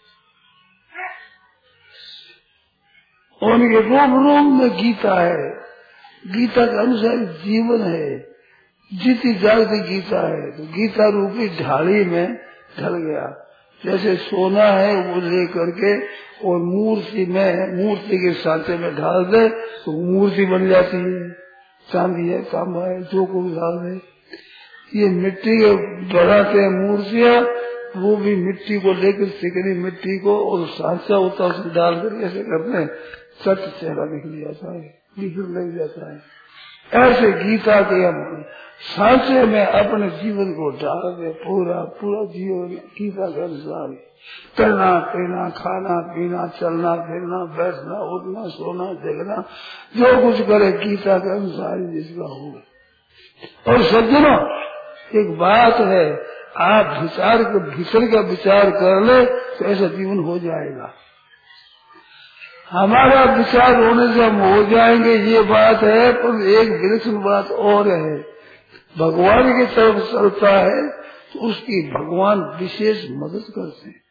उनके 3.42 3.80
रोम 3.80 4.26
रोम 4.26 4.58
में 4.58 4.70
गीता 4.70 5.20
है। 5.20 5.50
गीता 6.26 6.66
के 6.66 6.78
अनुसार 6.78 7.16
जीवन 7.16 7.80
है। 7.80 8.18
जीती 8.94 9.34
जागती 9.34 9.88
गीता 9.88 10.28
है। 10.28 10.50
तो 10.50 10.62
गीता 10.62 11.11
रूपी 11.11 11.64
ढाली 11.64 12.04
में 12.04 12.34
ढल 12.80 12.96
गया। 12.96 13.44
जैसे 13.85 14.17
सोना 14.17 14.64
है, 14.64 14.97
वो 14.97 15.21
ले 15.21 15.47
करके 15.47 16.00
और 16.49 16.59
मूर्ति 16.59 17.26
में, 17.26 17.85
मूर्ति 17.85 18.19
के 18.19 18.33
सांचे 18.33 18.79
में 18.79 18.95
ढाल 18.95 19.25
दे 19.25 19.49
तो 19.49 20.12
मूर्ति 20.12 20.47
बन 20.47 20.69
जाती 20.69 20.97
है। 20.97 21.31
चांदी 21.93 22.29
है, 22.29 22.43
तांबा 22.43 22.87
है, 22.87 23.03
जो 23.03 23.25
को 23.25 23.43
डाल 23.43 23.79
दे। 23.85 24.14
ये 25.00 25.09
मिट्टी 25.09 25.59
के 25.59 25.73
बढ़ाते 26.14 26.59
हैं 26.59 26.88
मूर्तियाँ, 26.88 27.43
वो 27.97 28.17
भी 28.17 28.37
मिट्टी 28.37 28.81
को 28.81 28.93
लेकर 28.93 29.25
सिकनी 29.25 29.75
मिट्टी 29.75 30.19
को 30.19 30.38
और 30.38 30.67
सांचा 30.67 31.17
होता 31.17 31.45
उसमें 31.45 31.75
डाल 31.75 31.95
कर 31.95 32.25
ऐसे 32.25 32.41
करते 32.41 32.79
हैं। 32.79 32.87
सत्य 33.45 33.73
चेहरा 33.81 34.05
निकल 34.05 34.41
जाता 34.41 34.75
है 34.75 35.05
लग 35.19 35.79
जाता 35.79 36.12
है। 36.12 36.21
ऐसे 37.09 37.33
गीता 37.33 37.81
के 37.81 37.95
हम 37.95 38.45
सांचे 38.81 39.45
में 39.45 39.66
अपने 39.66 40.11
जीवन 40.11 40.52
को 40.52 40.71
डाल 40.71 41.23
दे, 41.23 41.31
पूरा 41.31 41.75
पूरा 41.75 42.25
जीवन 42.25 42.69
गीता 42.69 43.26
के 43.26 43.45
अनुसार 43.45 43.88
करना 44.59 44.99
पीना 44.99 45.50
खाना, 45.50 46.14
पीना, 46.14 46.47
चलना, 46.47 46.95
फिरना, 46.95 47.45
बैठना, 47.45 48.14
उठना, 48.14 48.49
सोना, 48.49 48.93
देखना, 48.93 49.45
जो 49.97 50.23
कुछ 50.23 50.49
करे, 50.49 50.73
गीता 50.73 51.19
के 51.19 51.31
अनुसार 51.31 51.78
जिसका 51.78 52.25
हो 52.25 52.61
और 53.69 53.83
सज्जनों, 53.83 54.64
एक 55.21 55.38
बात 55.38 55.75
है, 55.75 56.26
आप 56.57 57.02
विचार 57.02 57.43
के, 57.43 57.59
भीतर 57.59 58.12
का 58.12 58.21
विचार 58.21 58.71
कर 58.71 59.02
ले 59.02 59.25
तो 59.26 59.64
ऐसा 59.64 59.87
जीवन 59.87 60.19
हो 60.19 60.38
जाएगा। 60.38 60.95
हमारा 62.71 63.25
विचार 63.25 63.85
होने 63.85 64.14
से 64.14 64.25
हम 64.25 64.37
हो 64.37 64.62
जाएँगे, 64.64 65.14
ये 65.14 65.40
बात 65.40 65.83
है, 65.83 66.12
पर 66.12 66.47
एक 66.47 66.71
विलक्षण 66.71 67.12
बात 67.12 67.50
और 67.50 67.88
है। 67.88 68.34
भगवान 68.97 69.53
की 69.57 69.67
तरफ़ 69.67 70.13
चलता 70.13 70.51
है 70.51 70.89
तो 71.33 71.41
उसकी 71.41 71.81
भगवान 71.91 72.43
विशेष 72.61 73.05
मदद 73.13 73.45
करते 73.51 73.89
हैं। 73.89 74.03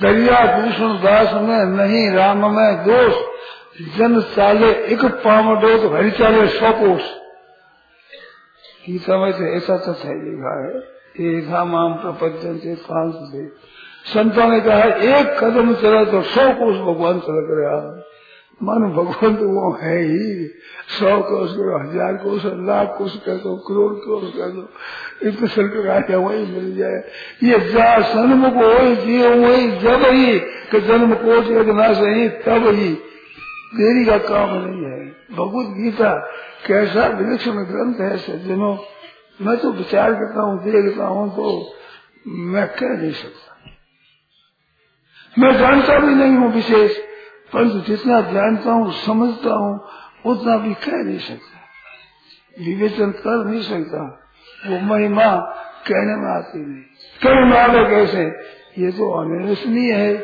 दरिया 0.00 0.40
भूषण 0.56 0.92
दास 1.02 1.32
में 1.34 1.64
नहीं, 1.76 2.10
राम 2.10 2.44
में 2.56 2.84
दोष, 2.84 3.14
जन 3.96 4.20
चाले 4.36 4.70
एक 4.84 5.04
पाम 5.24 5.54
डो 5.60 5.76
तो 5.78 5.94
हरि 5.94 6.10
चाले 6.10 6.46
कोष 6.72 7.02
गीता 8.86 9.16
में 9.16 9.32
तो 9.32 9.44
ऐसा 9.56 9.76
तथ्य 9.76 10.14
लिखा 10.20 10.52
है 10.60 10.76
एक 11.28 11.48
माम 11.68 11.94
प्रपंचन 11.94 12.58
से 12.58 12.74
पाँच 12.74 13.14
दे 13.32 13.46
संतों 14.04 14.48
ने 14.48 14.60
कहा, 14.60 14.84
एक 14.84 15.38
कदम 15.38 15.74
चला 15.74 16.04
तो 16.04 16.22
सौ 16.22 16.44
कोष 16.54 16.76
भगवान 16.78 17.18
चलक 17.20 17.48
रहा 17.50 17.80
मन 18.60 18.84
भगवान 18.92 19.34
तो 19.36 19.48
वो 19.48 19.72
है 19.72 19.98
ही। 19.98 20.46
सौ 20.90 21.10
कोष 21.20 21.50
करो, 21.50 21.78
हज़ार 21.78 22.14
कोष 22.14 22.44
लाख 22.44 22.94
कोष 22.98 23.16
कर 23.16 23.36
दो, 23.36 23.56
करोड़ 23.58 23.92
कोष 23.94 24.30
कर 24.34 24.50
दो। 24.50 24.62
इतने 25.28 25.48
सरकार 25.48 25.88
आया 25.88 26.18
वही 26.18 26.44
मिल 26.46 26.76
जाए। 26.76 26.98
ये 27.42 27.58
जा 27.70 28.00
सन्मुख 28.02 28.54
हो 28.54 28.94
जी 28.94 29.18
वही 29.22 29.70
जब 29.78 30.04
ही 30.04 30.38
कि 30.70 30.80
जन्म 30.80 31.14
कोष 31.14 31.48
ना 31.68 31.92
सही, 31.92 32.28
तब 32.28 32.66
ही। 32.68 32.92
देरी 33.74 34.04
का 34.04 34.16
काम 34.18 34.50
नहीं 34.50 34.84
है। 34.84 35.00
भगवत 35.32 35.74
गीता 35.76 36.12
कैसा 36.66 37.06
विलक्षण 37.06 37.58
ग्रंथ 37.64 38.00
है 38.00 38.16
सज्जनों, 38.18 38.76
मैं 39.40 39.56
तो 39.56 39.72
विचार 39.72 40.12
करता 40.12 40.42
हूँ, 40.42 40.62
देखता 40.64 41.06
हूँ 41.06 41.28
तो 41.36 41.74
मैं 42.26 42.66
कह 42.68 42.96
नहीं 42.96 43.12
सकता। 43.12 43.70
मैं 45.34 45.52
जानता 45.58 45.98
भी 45.98 46.14
नहीं 46.14 46.36
हूँ 46.36 46.52
विशेष। 46.52 46.96
परंतु 47.54 47.80
जितना 47.80 48.20
जानता 48.20 48.70
हूँ, 48.70 48.92
समझता 48.92 49.54
हूँ, 49.54 49.80
उतना 50.26 50.56
भी 50.56 50.74
कह 50.74 50.92
नहीं 50.92 51.18
सकता। 51.18 51.58
विवेचन 52.64 53.10
कर 53.10 53.44
नहीं 53.44 53.62
सकता। 53.62 54.30
वो 54.66 54.80
महिमा 54.80 55.36
कहने 55.86 56.16
में 56.16 56.36
आती 56.36 56.58
नहीं। 56.58 56.82
कहने 57.22 57.56
वाले 57.56 57.90
कैसे? 57.90 58.22
ये 58.82 58.90
तो 58.90 59.10
अनिर्वचनीय 59.10 59.92
है। 59.92 60.14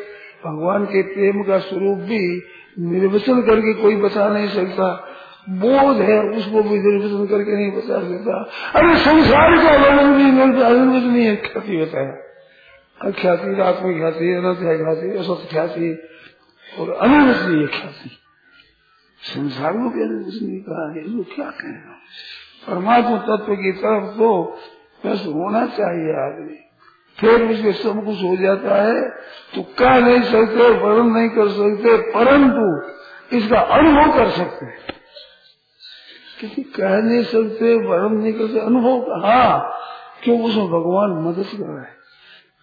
भगवान 0.46 0.84
के 0.84 1.02
प्रेम 1.02 1.42
का 1.42 1.58
स्वरूप 1.58 1.98
भी 1.98 2.42
निर्वचन 2.78 3.42
करके 3.42 3.74
कोई 3.74 3.96
बता 3.96 4.28
नहीं 4.28 4.48
सकता। 4.48 5.08
बोध 5.48 5.96
है, 5.96 6.20
उसको 6.20 6.62
भी 6.62 6.78
निर्वचन 6.78 7.26
करके 7.26 7.56
नहीं 7.56 7.72
बता 7.72 8.00
सकता। 8.00 8.50
अरे 8.78 8.96
संसार 8.96 9.56
का 9.56 9.84
वर्णन 9.84 10.14
भी 10.16 10.24
निर्वचनीय 10.24 11.36
ख्याति 11.36 11.76
बताया। 11.76 12.12
अख्याति 13.04 13.54
रात 13.54 13.80
में 13.82 13.98
ख्याति 13.98 14.32
अनध्याय 14.32 14.78
ख्याति 15.52 16.08
और 16.74 16.90
अनिर्वचनीय 16.96 17.66
ख्याति 17.68 18.10
संसार 19.20 19.72
में 19.72 19.88
भी 19.92 20.02
अनिर्वचनीय 20.02 20.58
कहा 20.68 20.84
है 20.90 21.02
क्या 21.34 21.50
कहना 21.52 21.92
परमात्मा 22.66 23.16
तत्व 23.28 23.54
की 23.56 23.72
तरफ़ 23.80 24.06
तो 24.18 24.30
बस 25.04 25.24
होना 25.28 25.66
चाहिए 25.68 26.12
आदमी। 26.20 26.58
फिर 27.18 27.42
उसके 27.44 27.72
सब 27.74 28.04
कुछ 28.04 28.22
हो 28.22 28.36
जाता 28.36 28.76
है 28.76 29.00
तो 29.54 29.62
कह 29.78 29.98
नहीं 29.98 30.22
सकते, 30.24 30.68
वर्णन 30.78 31.10
नहीं 31.12 31.28
कर 31.30 31.48
सकते, 31.50 31.96
परंतु 32.12 32.64
इसका 33.36 33.60
अनुभव 33.76 34.16
कर 34.16 34.30
सकते 34.30 34.66
क्योंकि 36.38 36.62
कह 36.72 36.96
नहीं 36.98 37.22
सकते, 37.24 37.74
वर्णन 37.86 38.16
नहीं 38.16 38.32
कर 38.32 38.46
सकते, 38.46 38.60
अनुभव 38.60 38.96
हाँ 39.24 39.54
क्यों 40.22 40.40
उसमें 40.42 40.66
भगवान 40.68 41.10
मदद 41.24 41.48
कर 41.52 41.66
रहे 41.66 41.92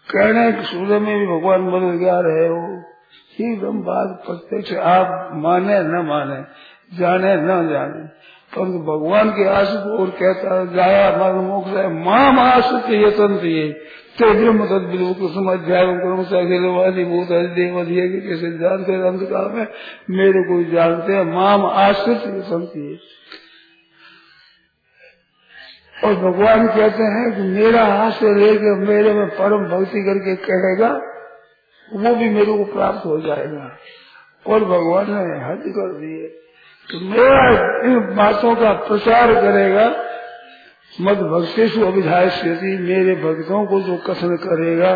कहने 0.08 0.52
के 0.52 0.64
सूर्य 0.66 1.00
में 1.00 1.18
भी 1.20 1.26
भगवान 1.28 1.62
मददगार 1.68 2.26
है 2.32 2.50
वो। 2.50 2.64
एकदम 3.40 3.82
बात 3.82 4.24
प्रत्यक्ष 4.26 4.74
आप 4.74 5.32
माने 5.34 5.80
न 5.80 6.06
माने, 6.06 6.42
जाने 6.98 7.36
न 7.36 7.48
जाने। 7.48 8.22
परंतु 8.56 8.78
तो 8.78 8.80
भगवान 8.80 9.30
के 9.30 9.48
आशिक 9.48 10.00
और 10.00 10.10
कहता 10.10 10.60
है 10.60 10.74
गाया 10.74 11.18
मर्म 11.18 11.46
मोक्ष 11.46 11.70
है 11.70 12.06
माम 12.06 12.40
आशिक 12.40 12.94
ये। 12.94 13.12
तंत्र 13.12 13.46
ये 13.46 13.74
ते 14.20 14.26
अध्याय 15.52 15.86
कर्म 15.86 16.24
से 16.24 16.38
अखिलवादी 16.40 17.06
भूत 17.06 17.28
देव 17.28 17.76
कैसे 18.30 18.58
जानते 18.58 19.08
अंधकार 19.08 19.52
में? 19.54 19.68
मेरे 20.10 20.42
को 20.44 20.72
जानते 20.72 21.14
हैं 21.14 21.24
माम 21.24 21.66
आश्रित 21.66 22.18
ये। 22.18 22.42
तंत्र 22.42 22.98
और 26.04 26.16
भगवान 26.16 26.68
कहते 26.68 27.04
हैं 27.04 27.36
कि 27.36 27.42
मेरा 27.42 28.10
से 28.10 28.36
लेकर 28.40 28.88
मेरे 28.88 29.14
में 29.14 29.28
परम 29.28 29.66
भक्ति 29.66 30.02
करके 30.02 30.36
कहेगा 30.36 31.11
वो 31.94 32.16
भी 32.16 32.30
मेरे 32.30 32.58
को 32.58 32.66
प्राप्त 32.66 33.06
हो 33.06 33.20
जाएगा। 33.22 33.66
और 34.46 34.64
भगवान 34.66 35.12
ने 35.12 35.40
हद 35.46 35.64
कर 35.70 35.90
दिए 36.00 36.28
तो 36.90 37.00
मेरा 37.02 37.42
इन 37.86 38.16
बातों 38.16 38.56
का 38.56 38.72
प्रचार 38.88 39.34
करेगा। 39.34 39.86
मद 41.02 41.20
भक्तेशु 41.24 41.86
अभिधाय 41.86 42.30
स्थिति 42.30 42.72
मेरे 42.80 43.16
भक्तों 43.16 43.66
को 43.66 43.82
जो 43.82 43.98
कथन 43.98 44.36
करेगा, 44.38 44.94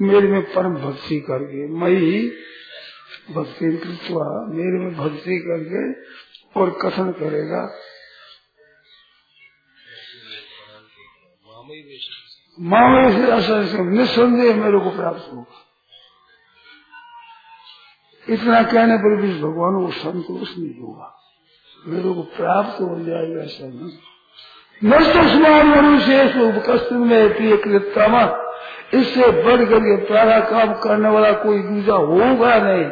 मेरे 0.00 0.28
में 0.28 0.42
परम 0.52 0.74
भक्ति 0.76 1.18
करके 1.20 1.66
मई 1.74 2.30
भक्ति 3.30 3.66
मेरे 3.66 4.78
में 4.78 4.96
भक्ति 4.96 5.38
करके 5.38 5.82
और 6.60 6.70
कथन 6.82 7.10
करेगा। 7.12 7.62
मामले 12.58 13.10
से 13.12 13.82
निस्संदेह 13.82 14.56
मेरे 14.56 14.78
को 14.78 14.90
प्राप्त 14.90 15.28
होगा। 15.32 15.66
इतना 18.30 18.62
कहने 18.62 18.96
पर 18.96 19.16
भी 19.16 19.42
भगवान 19.42 19.86
को 19.86 19.90
संतोष 19.90 20.48
नहीं 20.58 20.82
होगा। 20.82 21.16
मेरे 21.86 22.02
को 22.02 22.22
प्राप्त 22.22 22.80
हो 22.80 23.00
जाएगा 23.00 23.42
ऐसा 23.42 23.66
नहीं। 23.66 23.92
नष्ट 24.84 25.12
स्मान 25.12 25.66
मनुष्य 25.66 26.34
में 26.92 28.50
इससे 28.94 29.30
बढ़ 29.30 29.64
कर 29.64 29.80
के 29.80 29.96
प्यारा 29.96 30.40
काम 30.40 30.74
करने 30.74 31.08
वाला 31.08 31.32
कोई 31.32 31.58
दूसरा 31.58 31.94
होगा 31.94 32.58
नहीं। 32.58 32.84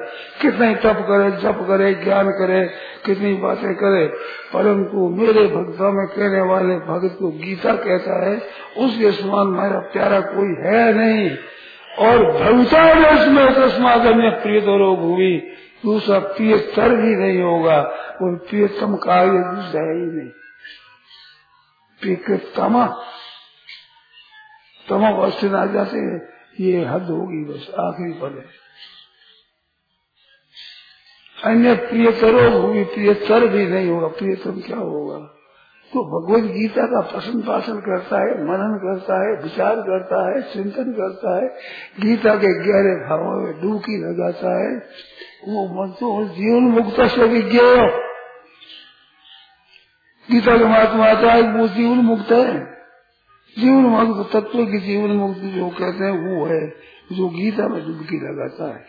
कितने 0.43 0.75
तप 0.75 1.07
करे, 1.09 1.31
जप 1.31 1.65
करे, 1.69 1.95
ज्ञान 1.95 2.31
करे, 2.31 2.71
कितनी 3.07 3.35
बातें 3.35 3.75
करे, 3.75 4.07
परंतु 4.55 5.09
मेरे 5.09 5.47
भक्तों 5.47 5.93
में 5.93 6.07
कहने 6.07 6.41
वाले 6.41 6.75
भगत 6.75 7.17
को 7.21 7.29
गीता 7.29 7.75
कहता 7.75 8.27
है, 8.27 8.37
उसके 8.77 9.13
समान 9.13 9.47
मेरा 9.47 9.81
प्यारा 9.81 10.21
कोई 10.21 10.67
है 10.67 10.93
नहीं। 10.93 11.31
और 11.99 12.33
भविता 12.33 12.95
में 13.31 13.55
तस्माद 13.55 14.07
में 14.07 14.43
प्रिय 14.43 14.61
तो 14.61 14.79
रोग 14.79 15.01
हुई 15.01 15.37
दूसरा 15.85 16.19
प्रियतर 16.19 16.89
भी 16.89 17.15
नहीं 17.17 17.43
होगा 17.43 17.83
और 18.23 18.37
प्रियतम 18.37 18.97
कार्य 18.97 19.31
दूसरा 19.31 19.81
है 19.81 19.95
नहीं। 19.95 20.29
प्रियतमा 22.01 22.87
तमा 24.89 25.09
अवस्थित 25.09 25.53
आ 25.53 25.67
जाते, 25.67 26.17
ये 26.65 26.85
हद 26.85 27.03
होगी 27.03 27.45
बस, 27.45 27.71
आखिरी 27.71 28.13
पद 28.13 28.39
है। 28.39 28.69
अन्य 31.45 31.75
प्रियतरो 31.75 32.51
होगी 32.51 32.85
प्रियतर 32.85 33.47
भी 33.47 33.67
नहीं 33.67 33.89
होगा, 33.89 34.09
प्रियतम 34.09 34.61
क्या 34.61 34.77
होगा? 34.77 35.38
तो 35.95 36.01
भगवत 36.05 36.51
गीता 36.51 36.87
का 36.87 37.01
प्रश्न 37.01 37.41
पासन 37.41 37.81
करता 37.81 38.17
है, 38.17 38.45
मनन 38.45 38.79
करता 38.83 39.15
है, 39.15 39.43
विचार 39.43 39.77
करता 39.77 40.31
है, 40.31 40.53
चिंतन 40.53 40.93
करता 40.93 41.37
है। 41.37 41.49
गीता 42.01 42.35
के 42.35 42.55
गहरे 42.55 42.95
भावों 43.09 43.43
में 43.43 43.63
डूबकी 43.63 43.97
लगाता 43.97 44.65
है। 44.65 44.77
वो 45.49 45.65
मन 45.69 45.93
तो 45.93 46.25
जीवन 46.25 46.63
मुक्त 46.63 47.01
से 47.01 47.25
विज्ञ 47.25 47.59
गीता 50.31 50.59
के 50.59 50.65
महात्मा 50.65 51.07
आता 51.07 51.33
है 51.33 51.43
वो 51.43 51.69
जीवन 51.69 51.97
मुक्त 51.97 52.33
है। 52.33 52.79
जीवन 53.59 53.83
मुक्त 53.83 54.33
तत्व 54.33 54.67
की 54.67 54.79
जीवन 54.79 55.11
मुक्ति 55.11 55.51
जो 55.51 55.69
कहते 55.69 56.05
हैं, 56.05 56.13
वो 56.13 56.47
है, 56.47 56.69
जो 57.13 57.29
गीता 57.29 57.69
में 57.69 57.87
डुबकी 57.87 58.17
लगाता 58.17 58.75
है। 58.77 58.87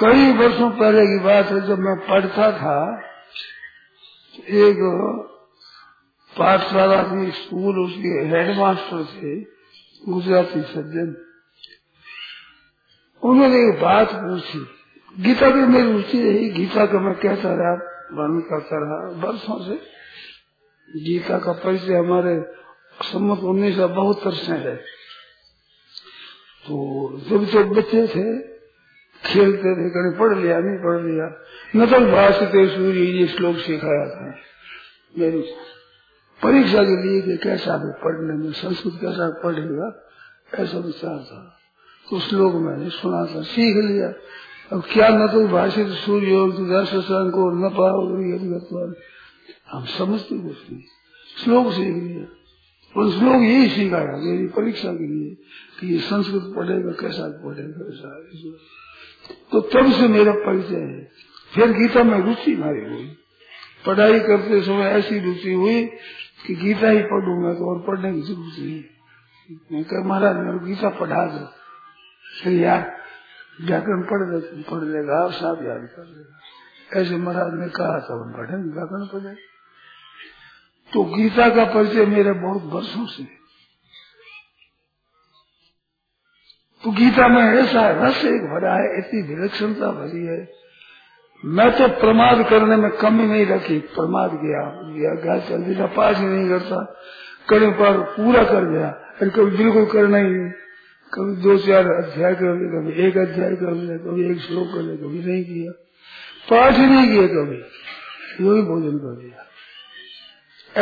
कई 0.00 0.32
वर्षों 0.32 0.70
पहले 0.70 1.02
की 1.02 1.18
बात 1.18 1.46
है, 1.46 1.60
जब 1.60 1.78
मैं 1.78 1.96
पढ़ता 1.96 2.52
था 2.52 3.02
एक 4.40 4.76
पाठशाला 6.38 7.02
की 7.02 7.30
स्कूल, 7.30 7.78
उसके 7.78 8.08
हेडमास्टर 8.08 9.04
थे, 9.04 9.40
गुजराती 10.12 10.62
सज्जन। 10.62 11.22
उन्होंने 13.22 13.68
एक 13.68 13.80
बात 13.80 14.08
पूछी। 14.12 14.66
गीता 15.22 15.50
भी 15.50 15.60
मेरी 15.60 15.92
रुचि 15.92 16.22
रही। 16.22 16.50
गीता 16.50 16.86
का 16.86 17.00
मैं 17.00 17.14
कहता 17.14 17.48
रहा? 17.48 17.72
वर्णन 18.12 18.40
करता 18.40 18.76
रहा। 18.76 19.26
वर्षों 19.26 19.64
से 19.64 19.74
गीता 21.00 21.38
का 21.38 21.52
परिचय 21.52 21.94
हमारे 21.94 22.44
सम्मत 23.02 23.38
उन्नीस 23.38 23.76
सौ 23.76 23.88
बहत्तर 23.88 24.30
से 24.30 24.52
है। 24.52 24.76
तो 26.66 27.20
जब 27.20 27.44
जब 27.44 27.68
बच्चे 27.68 28.06
थे 28.06 28.55
खेलते 29.24 29.70
थे 29.70 29.90
कहीं 29.90 30.18
पढ़ 30.18 30.38
लिया, 30.38 30.58
नहीं 30.58 30.78
पढ़ 30.78 31.04
लिया। 31.06 31.44
नकल 31.76 32.12
भाषते 32.12 32.68
सूर्य 32.68 33.00
ये 33.00 33.26
श्लोक 33.26 33.56
सिखाया 33.56 34.06
था। 34.08 34.34
मेरी 35.18 35.40
परीक्षा 36.42 36.82
के 36.82 37.02
लिए 37.02 37.20
कि 37.20 37.36
कैसा 37.36 37.76
भी 37.76 37.92
पढ़ने 38.04 38.44
में, 38.44 38.52
संस्कृत 38.52 38.92
कैसा 39.00 39.40
पढ़ेगा, 39.44 40.10
ऐसा 40.54 40.78
विचार 40.78 41.18
था। 41.18 41.58
तो 42.10 42.20
श्लोक 42.20 42.54
मैंने 42.54 42.90
सुना 42.90 43.26
था, 43.26 43.42
सीख 43.42 43.84
लिया। 43.84 44.12
अब 44.72 44.82
क्या 44.92 45.08
न 45.08 45.28
तो 45.28 45.48
भाषित 45.48 45.88
सूर्य 45.88 46.28
दर्शन 46.52 47.30
को 47.30 47.50
न 47.50 47.70
पाओ 47.70 48.06
हम 49.70 49.84
समझते 49.84 50.38
कुछ 50.38 50.72
नहीं। 50.72 50.82
श्लोक 51.44 51.72
सीख 51.72 52.02
लिया। 52.02 52.26
और 52.96 53.10
श्लोक 53.10 53.36
यही 53.36 53.68
सिखाया 53.68 54.16
मेरी 54.16 54.46
परीक्षा 54.46 54.92
के 54.92 55.06
लिए 55.06 55.34
कि 55.80 55.92
ये 55.92 55.98
संस्कृत 55.98 56.42
पढ़ेगा, 56.56 56.90
कैसा 56.90 57.28
पढ़ेगा 57.28 57.88
ऐसा। 57.88 58.26
तो 59.52 59.60
तब 59.62 59.92
से 59.92 60.08
मेरा 60.08 60.32
परिचय 60.40 60.74
है। 60.76 61.04
फिर 61.52 61.72
गीता 61.72 62.02
में 62.04 62.18
रुचि 62.20 62.56
मारी 62.56 62.84
हुई। 62.84 63.06
पढ़ाई 63.86 64.20
करते 64.20 64.60
समय 64.62 64.90
ऐसी 64.90 65.18
रुचि 65.20 65.52
हुई 65.54 65.84
कि 66.46 66.54
गीता 66.56 66.88
ही 66.90 67.02
पढ़ूँगा 67.04 67.52
तो 67.54 67.70
और 67.70 67.78
पढ़ने 67.86 68.12
की 68.12 68.22
ज़रूरत 68.22 68.92
नहीं 69.72 69.82
कह, 69.84 70.04
महाराज, 70.04 70.36
मेरे 70.36 70.58
गीता 70.66 70.88
पढ़ा 70.98 71.24
दो। 71.26 71.44
फिर 72.42 72.52
यार 72.52 72.92
व्याकरण 73.60 74.02
पढ़ 74.02 74.22
दे 74.30 74.62
पढ़ 74.62 74.84
लेगा 74.86 75.18
आप 75.24 75.32
साफ़ 75.32 75.62
याद 75.64 75.88
कर 75.96 76.04
लेगा। 76.06 77.00
ऐसे 77.00 77.16
महाराज 77.16 77.52
ने 77.54 77.68
कहा 77.68 77.98
था 78.00 78.14
हम 78.14 78.32
पढ़ेंगे 78.32 78.72
व्याकरण 78.72 79.06
पढ़े 79.06 79.34
तो 80.92 81.04
गीता 81.06 81.48
का 81.48 81.64
परिचय 81.74 82.06
मेरे 82.06 82.32
बहुत 82.40 82.62
वर्षों 82.72 83.06
से 83.06 83.22
तो 86.86 86.92
गीता 86.92 87.28
में 87.28 87.42
ऐसा 87.42 87.90
रस 87.90 88.24
एक 88.24 88.42
भरा 88.42 88.74
है, 88.74 88.98
इतनी 88.98 89.34
विलक्षणता 89.34 89.86
भरी 89.86 90.26
है। 90.26 90.52
मैं 91.44 91.72
तो 91.72 91.88
प्रमाद 91.88 92.50
करने 92.50 92.76
में 92.76 92.90
कमी 92.90 93.26
नहीं 93.26 93.46
रखी, 93.46 93.78
प्रमाद 93.78 94.30
गया 94.30 94.82
गया 95.16 95.38
जल्दी 95.38 95.74
का 95.74 95.86
पास 95.86 96.16
ही 96.16 96.26
नहीं 96.26 96.48
करता। 96.48 97.00
करने 97.48 97.70
पर 97.70 98.02
पूरा 98.02 98.44
कर 98.44 98.64
गया 98.64 98.90
फिर 99.18 99.28
कभी 99.28 99.56
बिल्कुल 99.56 99.86
करना 99.86 100.16
ही 100.16 100.24
नहीं। 100.24 100.52
कभी 101.14 101.42
दो 101.42 101.58
चार 101.58 101.86
अध्याय 101.86 102.34
कर 102.34 102.44
लिया 102.44 102.80
कभी 102.80 103.08
एक 103.08 103.16
अध्याय 103.16 103.56
कर 103.56 103.70
लिया 103.70 103.96
कभी 103.96 104.30
एक 104.30 104.38
श्लोक 104.40 104.68
कर 104.74 104.80
लिया 104.82 104.96
कभी 104.96 105.32
नहीं 105.32 105.44
किया। 105.44 105.72
पाठ 106.50 106.72
ही 106.72 106.86
नहीं 106.86 107.12
किया 107.12 107.26
कभी। 107.26 107.56
यो 108.44 108.54
ही 108.54 108.62
भोजन 108.62 108.98
कर 108.98 109.22
दिया। 109.22 109.46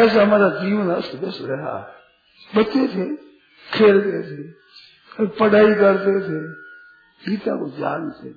ऐसा 0.01 0.23
हमारा 0.23 0.49
जीवन 0.49 0.91
अस्त 0.91 1.15
व्यस्त 1.15 1.39
रहा। 1.43 1.95
बच्चे 2.57 2.81
थे 2.81 3.17
खेलते 3.73 4.23
थे। 4.23 4.64
पढ़ाई 5.19 5.75
करते 5.75 6.21
थे। 6.21 6.39
गीता 7.31 7.57
को 7.57 7.69
जानते 7.79 8.29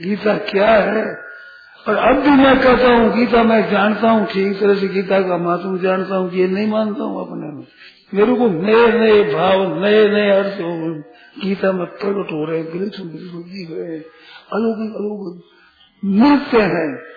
गीता 0.00 0.36
क्या 0.36 0.70
है? 0.70 1.04
और 1.88 1.96
अब 1.96 2.16
भी 2.16 2.30
मैं 2.30 2.60
कहता 2.62 2.88
हूँ, 2.88 3.12
गीता 3.16 3.42
मैं 3.42 3.70
जानता 3.70 4.10
हूँ, 4.10 4.26
ठीक 4.26 4.60
तरह 4.60 4.74
से 4.74 4.88
गीता 4.88 5.20
का 5.20 5.36
महत्व 5.38 5.78
जानता 5.78 6.16
हूँ 6.16 6.30
ये 6.32 6.46
नहीं 6.46 6.66
मानता 6.66 7.04
हूँ 7.04 7.20
अपने 7.20 7.52
में। 7.52 7.66
मेरे 8.14 8.34
को 8.34 8.48
नए 8.48 8.86
नए 8.98 9.22
भाव, 9.34 9.80
नए 9.84 10.08
नए 10.08 10.30
अर्थ 10.30 10.60
हो 10.60 10.94
गीता 11.44 11.72
में 11.72 11.86
प्रकट 11.86 12.32
हो 12.32 12.44
रहे 12.44 12.62
बिल्कुल 12.62 13.08
बिल्कुल 13.08 13.42
दिख 13.42 13.68
रहे 13.70 13.98
अलौकिक 14.52 14.92
मिलते 16.04 16.62
हैं। 16.62 17.10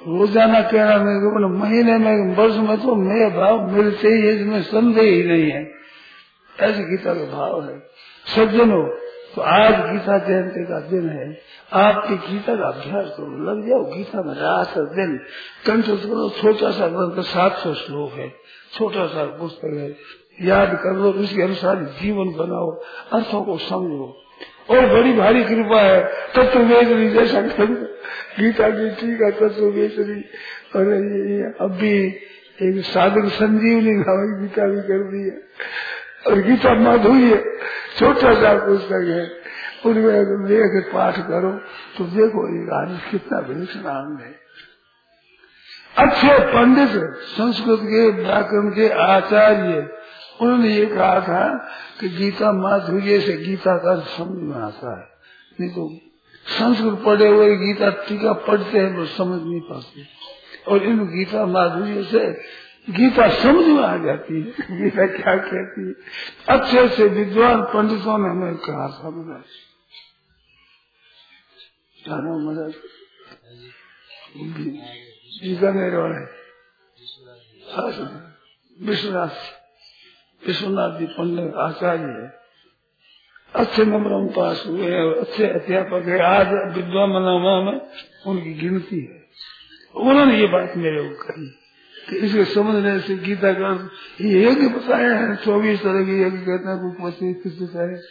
रोज़ाना 0.00 0.60
कहना 0.62 0.96
मेरे 0.96 1.20
को 1.20 1.48
महीने 1.48 1.96
में, 1.98 2.34
वर्ष 2.36 2.56
में 2.56 2.76
तो 2.76 2.94
नए 2.96 3.30
भाव 3.30 3.70
मिलते 3.76 4.08
ही 4.08 4.28
इसमें 4.30 4.62
संदेह 4.62 5.12
ही 5.12 5.24
नहीं 5.24 5.50
है। 5.50 5.75
ऐसे 6.60 6.82
गीता 6.82 7.14
का 7.14 7.24
भाव 7.36 7.64
है। 7.64 7.78
सज्जनों 8.26 8.82
तो 9.34 9.42
आज 9.42 9.74
गीता 9.92 10.18
जयंती 10.18 10.64
का 10.64 10.80
दिन 10.80 11.08
है। 11.08 11.40
आपकी 11.72 12.14
गीता 12.14 12.54
का 12.54 12.66
अभ्यास 12.66 13.06
करो 13.16 13.44
लग 13.46 13.66
जाओ। 13.68 13.82
गीता 13.84 14.22
में 14.22 14.34
रात 14.34 14.78
और 14.78 14.86
दिन। 14.94 15.16
कंठ 15.66 15.86
करो 15.86 16.28
छोटा 16.30 16.70
सा 16.70 16.86
ग्रंथ 16.88 17.22
सात 17.22 17.56
सौ 17.56 17.74
श्लोक 17.74 18.12
है। 18.12 18.28
छोटा 18.74 19.06
सा 19.06 19.24
पुस्तक 19.24 19.74
है। 19.74 19.96
याद 20.46 20.72
कर 20.74 20.96
लो 20.96 21.12
उसके 21.12 21.42
अनुसार 21.42 21.76
जीवन 22.00 22.28
बनाओ, 22.28 22.70
अर्थों 23.12 23.42
को 23.42 23.58
समझो। 23.58 24.22
और 24.70 24.86
बड़ी 24.86 25.12
भारी 25.12 25.44
कृपा 25.44 25.80
है 25.80 26.00
तत्व 26.36 26.58
वेदनी 26.60 27.08
जैसा 27.10 27.40
गीता 27.40 28.68
की 28.70 28.90
ठीक 28.90 29.20
है 29.22 29.30
तत्व 29.30 29.64
वेदनी 29.64 30.20
और 30.76 30.86
अब 31.60 31.70
भी 31.70 31.92
एक 32.62 32.84
साधक 32.84 33.28
संजीवनी 33.28 33.92
गीता 33.92 34.66
भी 34.66 34.80
कर 34.82 35.02
दी 35.10 35.22
है। 35.24 35.36
और 36.26 36.40
गीता 36.42 36.74
माधुर्य 36.80 37.42
छोटा 37.98 38.32
सा 38.34 38.52
पुस्तक 38.66 39.04
है, 39.08 39.24
उनमें 39.84 40.90
पाठ 40.92 41.18
करो 41.28 41.50
तो 41.98 42.04
देखो 42.12 42.42
ये 42.48 42.62
आज 42.76 42.98
कितना 43.10 43.38
विलक्षण 43.40 43.86
आनंद 43.88 44.20
है। 44.20 44.34
अच्छे 45.96 46.38
पंडित 46.46 46.96
संस्कृत 47.28 47.80
के 47.82 48.00
व्याकरण 48.12 48.70
के 48.70 48.88
आचार्य, 49.02 49.86
उन्होंने 50.40 50.68
ये 50.68 50.86
कहा 50.86 51.20
था 51.20 51.44
कि 52.00 52.08
गीता 52.08 52.52
माधुर्य 52.52 53.20
से 53.20 53.36
गीता 53.36 53.76
का 53.76 53.94
समझ 54.16 54.42
में 54.42 54.56
आता 54.62 54.90
है। 54.98 55.04
नहीं 55.60 55.70
तो 55.70 55.88
संस्कृत 56.46 57.02
पढ़े 57.06 57.28
हुए 57.28 57.56
गीता 57.56 57.90
टीका 58.08 58.32
पढ़ते 58.42 58.78
हैं 58.78 58.94
तो 58.96 59.04
समझ 59.14 59.40
नहीं 59.42 59.60
पाते। 59.60 60.04
और 60.68 60.82
इन 60.82 60.98
गीता 61.08 61.46
माधुर्य 61.46 62.02
से 62.02 62.24
गीता 62.90 63.42
समझ 63.42 63.66
में 63.66 63.82
आ 63.82 63.96
जाती 63.96 64.34
है। 64.34 64.82
गीता 64.82 65.06
क्या 65.06 65.36
कहती 65.36 65.88
है? 65.88 65.94
अच्छे 66.48 66.78
अच्छे 66.78 67.04
विद्वान 67.04 67.62
पंडितों 67.62 68.18
ने 68.18 68.28
हमें 68.28 68.56
कहा 68.56 68.88
था 68.88 69.10
महाराज 69.10 69.54
वाले 75.94 76.36
विश्वनाथ 78.86 79.28
विश्वनाथ 80.46 80.98
जी 80.98 81.06
पंडित 81.06 81.54
आचार्य 81.54 82.00
है। 82.00 82.40
अच्छे 83.54 83.84
नंबर 83.84 84.10
में 84.10 84.32
पास 84.32 84.64
हुए 84.66 85.14
अच्छे 85.20 85.46
अध्यापक 85.46 86.08
है। 86.08 86.20
आज 86.20 86.46
विद्वान 86.76 87.10
मनामा 87.10 87.70
में 87.70 87.80
उनकी 88.26 88.54
गिनती 88.54 89.04
है। 89.04 89.26
उन्होंने 89.94 90.40
ये 90.40 90.46
बात 90.46 90.76
मेरे 90.76 91.08
को 91.08 91.24
कही। 91.24 91.65
कि 92.08 92.16
इसके 92.16 92.44
समझने 92.44 92.98
से 93.00 93.16
गीता 93.16 93.52
का 93.52 93.90
यज्ञ 94.20 94.66
बताया 94.68 95.16
है 95.16 95.36
चौबीस 95.36 95.82
तरह 95.82 96.02
के 96.02 96.20
यज्ञ 96.22 96.38
कहते 96.38 96.68
हैं 96.68 96.78
कुछ 96.82 96.94
पच्चीस 97.04 97.36
तीस 97.42 97.72
है 97.76 98.02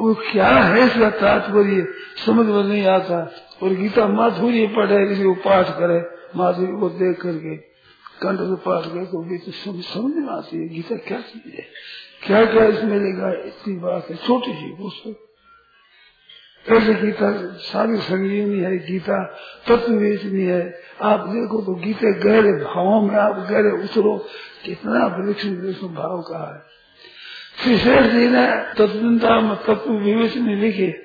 वो 0.00 0.14
क्या 0.32 0.48
है 0.48 0.86
इसका 0.86 1.10
तात्पर्य? 1.10 1.86
समझ 2.26 2.46
में 2.46 2.64
नहीं 2.64 2.86
आता। 2.86 3.32
और 3.62 3.74
गीता 3.74 4.08
माधुरी 4.08 4.66
पढ़े 4.66 5.12
इसको 5.12 5.34
पाठ 5.34 5.68
करे, 5.68 6.00
माधुरी 6.36 6.72
को 6.72 6.88
देख 6.88 7.20
करके, 7.20 7.56
कंठ 8.22 8.40
से 8.40 8.54
पाठ 8.56 8.84
करे 8.84 9.04
तो 9.06 9.22
भी 9.22 9.38
तो 9.38 9.52
समझ 9.82 10.14
में 10.14 10.28
आती 10.28 10.56
है, 10.56 10.68
गीता 10.68 10.96
क्या 10.96 11.20
चीज़ 11.20 11.52
है? 11.54 11.66
क्या 12.26 12.44
क्या 12.44 12.64
इसमें 12.64 13.00
लेगा 13.00 13.32
इतनी 13.32 13.76
बात 13.76 14.06
है, 14.10 14.16
छोटी 14.16 14.52
सी 14.52 14.90
सब। 14.90 15.27
ऐसे 16.70 16.94
गीता, 16.94 17.52
सारी 17.52 17.96
संगीनी 17.96 18.60
है, 18.60 18.78
गीता 18.78 19.24
तत्व 19.68 19.92
है। 20.34 20.80
आप 21.02 21.20
देखो 21.20 21.62
तो 21.62 21.74
गीते 21.74 22.12
गहरे 22.12 22.52
भावों 22.52 23.02
में, 23.02 23.14
आप 23.14 23.36
गहरे 23.50 23.70
उतरो 23.70 24.26
कितना 24.64 25.06
वृक्ष 25.06 25.44
विष्णु 25.44 25.88
भाव 25.88 26.20
का 26.20 26.54
है। 26.54 26.78
श्री 27.64 27.78
शेष 27.78 28.12
जी 28.12 28.28
ने 28.28 28.46
तत्वता 28.46 29.40
में 29.40 29.56
तत्व 29.56 29.92
विवेचनी 29.92 30.54
लिखी। 30.54 31.04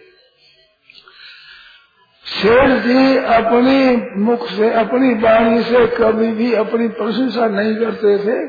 शेर 2.26 2.80
जी 2.80 3.18
अपने 3.18 4.10
मुख 4.18 4.48
से, 4.50 4.74
अपनी 4.74 5.14
वाणी 5.14 5.64
से 5.64 5.88
कभी 5.88 6.32
भी 6.32 6.54
अपनी 6.54 6.88
प्रशंसा 6.88 7.48
नहीं 7.48 7.76
करते 7.76 8.18
थे। 8.18 8.46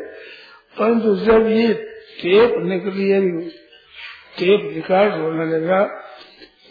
परंतु 0.79 1.17
जब 1.17 1.47
ये 1.47 1.75
टेप 2.23 2.55
निकली 2.59 3.09
है 3.09 3.41
टेप 4.39 4.71
रिकॉर्ड 4.75 5.15
होने 5.15 5.45
लगा 5.47 6.04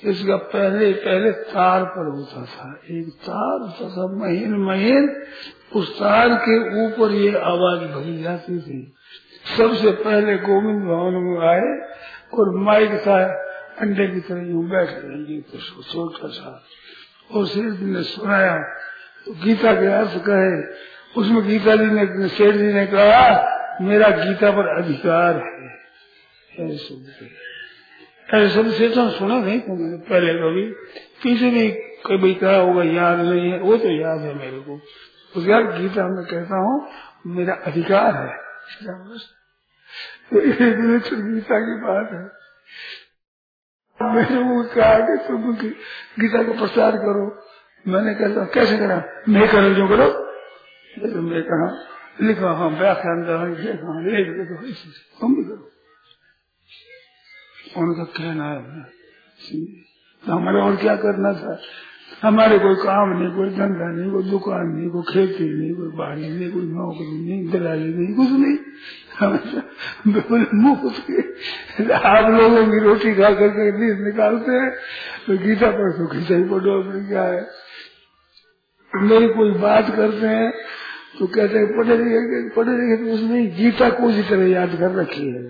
इसका 0.04 0.36
पहले 0.52 0.92
पहले 0.94 1.32
तार 1.50 1.84
पर 1.86 2.08
होता 2.08 2.44
था। 2.46 2.70
एक 2.92 3.10
तार 3.22 3.60
होता 3.60 3.88
था, 3.90 4.08
महीन 4.18 4.54
महीन, 4.60 5.10
उस 5.76 5.94
तार 6.00 6.34
के 6.40 6.58
ऊपर 6.84 7.12
ये 7.12 7.32
आवाज़ 7.42 7.82
भरी 7.92 8.22
जाती 8.24 8.60
थी। 8.60 8.80
सबसे 9.58 9.92
पहले 10.04 10.38
गोविंद 10.40 10.84
भवन 10.84 11.14
में 11.24 11.40
आए 11.48 11.70
और 12.34 12.52
माइक 12.66 12.92
था 13.00 13.18
अंडे 13.82 14.08
की 14.08 14.20
तरह 14.20 14.50
यूँ 14.50 14.64
बैठ 14.70 14.90
गए 14.90 15.42
छोटा 15.84 16.28
सा 16.30 16.64
और 17.32 17.48
शेर 17.48 17.70
जी 17.72 17.86
ने 17.86 18.04
सुनाया 18.04 18.58
तो 19.26 19.34
गीता 19.44 19.74
के 19.74 19.88
अर्थ 19.88 20.18
कहे, 20.26 20.54
उसमें 21.16 21.42
गीता 21.48 21.76
जी 21.76 21.86
ने 21.86 22.28
शेर 22.30 22.58
जी 22.58 22.72
ने 22.74 22.86
कहा, 22.86 23.78
मेरा 23.82 24.10
गीता 24.18 24.52
पर 24.52 24.68
अधिकार 24.76 25.36
है। 25.38 26.66
ऐसे 26.66 26.96
ऐसे 28.34 28.56
सब 28.56 28.78
चेतन 28.78 29.10
सुना 29.10 29.38
नहीं 29.38 29.62
मैंने 29.70 29.98
पहले 29.98 30.34
कभी 30.34 30.72
किसी 31.24 31.50
भी 31.52 31.72
कभी 32.06 32.34
कहा 32.34 32.56
होगा 32.56 32.84
याद 32.84 33.20
नहीं 33.20 33.52
है, 33.52 33.60
वो 33.60 33.78
तो 33.78 33.88
याद 33.88 34.20
है 34.20 34.34
मेरे 34.34 34.60
को। 34.60 34.82
उस 35.38 35.48
यार 35.48 35.64
गीता 35.64 36.08
में 36.08 36.26
कहता 36.26 36.58
हूँ, 36.58 36.88
मेरा 37.28 37.54
अधिकार 37.54 38.16
है। 38.16 38.38
तो 40.34 40.40
गीता 41.16 41.60
की 41.60 41.82
बात 41.82 42.10
है। 42.14 42.44
मैंने 44.16 44.38
वो 44.38 44.64
कहा 44.64 45.00
कि 45.00 45.28
तुम 45.28 45.56
गीता 46.20 46.44
का 46.44 46.52
प्रचार 46.52 46.92
करो। 46.92 47.46
मैंने 47.88 48.14
कहता 48.14 48.46
कैसे 48.46 48.78
करा? 48.78 49.04
मैं 49.30 49.48
करो, 49.48 49.70
जो 49.70 49.88
करो? 49.88 50.08
मैं 51.22 51.44
कहा, 51.44 51.84
लिखा 52.22 52.52
हाँ 52.52 52.70
व्याख्यान 52.70 53.24
कहा 53.24 53.46
लिख 53.46 54.28
दो 54.28 54.56
तुम 55.22 55.36
भी 55.36 55.44
करो। 55.44 55.73
उनका 57.78 58.04
कहना 58.18 58.48
है 58.50 58.84
तो 60.24 60.32
हमारे 60.32 60.60
और 60.62 60.76
क्या 60.76 60.96
करना 60.98 61.32
था? 61.34 61.54
हमारे 62.22 62.58
कोई 62.60 62.76
काम 62.76 63.10
नहीं, 63.12 63.30
कोई 63.36 63.50
धंधा 63.50 63.88
नहीं, 63.92 64.12
कोई 64.12 64.24
दुकान 64.30 64.68
नहीं, 64.68 64.90
कोई 64.90 65.04
खेती 65.10 65.48
नहीं, 65.52 65.74
कोई 65.76 65.90
बाड़ी 65.98 66.30
नहीं, 66.30 66.52
कोई 66.52 66.66
नौकरी 66.66 67.18
नहीं 67.20 67.40
दलाली 67.52 67.90
नहीं, 67.90 68.14
कुछ 68.16 68.30
नहीं। 68.34 68.58
बिल्कुल 70.14 70.46
मुफ़्त 70.56 71.92
आप 71.94 72.30
लोगों 72.32 72.64
की 72.68 72.80
रोटी 72.84 73.14
खा 73.16 73.30
करके 73.34 73.66
नींद 73.80 74.00
निकालते 74.06 74.52
हैं 74.54 74.70
तो 75.26 75.38
गीता 75.40 75.70
पर 75.72 75.92
तो 75.98 76.08
गीता 76.14 76.36
ही 76.36 76.44
पढ़ो, 76.46 76.80
अपने 76.80 77.00
क्या 77.08 77.24
है? 77.26 77.42
मेरी 78.94 79.28
कोई 79.30 79.52
बात 79.60 79.86
करते 79.96 80.28
हैं 80.28 80.50
तो 81.20 81.28
कहते 81.28 81.58
हैं, 81.58 81.68
पढ़े 81.78 81.98
लिखे 81.98 82.50
पढ़े 82.56 82.74
लिखे 82.74 82.96
तो 83.04 83.14
उसने 83.14 83.46
गीता 83.58 83.90
को 83.92 84.10
इसी 84.10 84.24
तरह 84.30 84.48
याद 84.50 84.76
कर 84.80 84.92
रखी 84.94 85.28
है। 85.28 85.42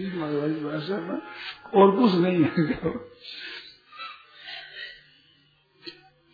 भाषा 0.00 1.00
में 1.00 1.20
और 1.74 1.96
कुछ 1.96 2.14
नहीं 2.14 2.44
है। 2.44 2.74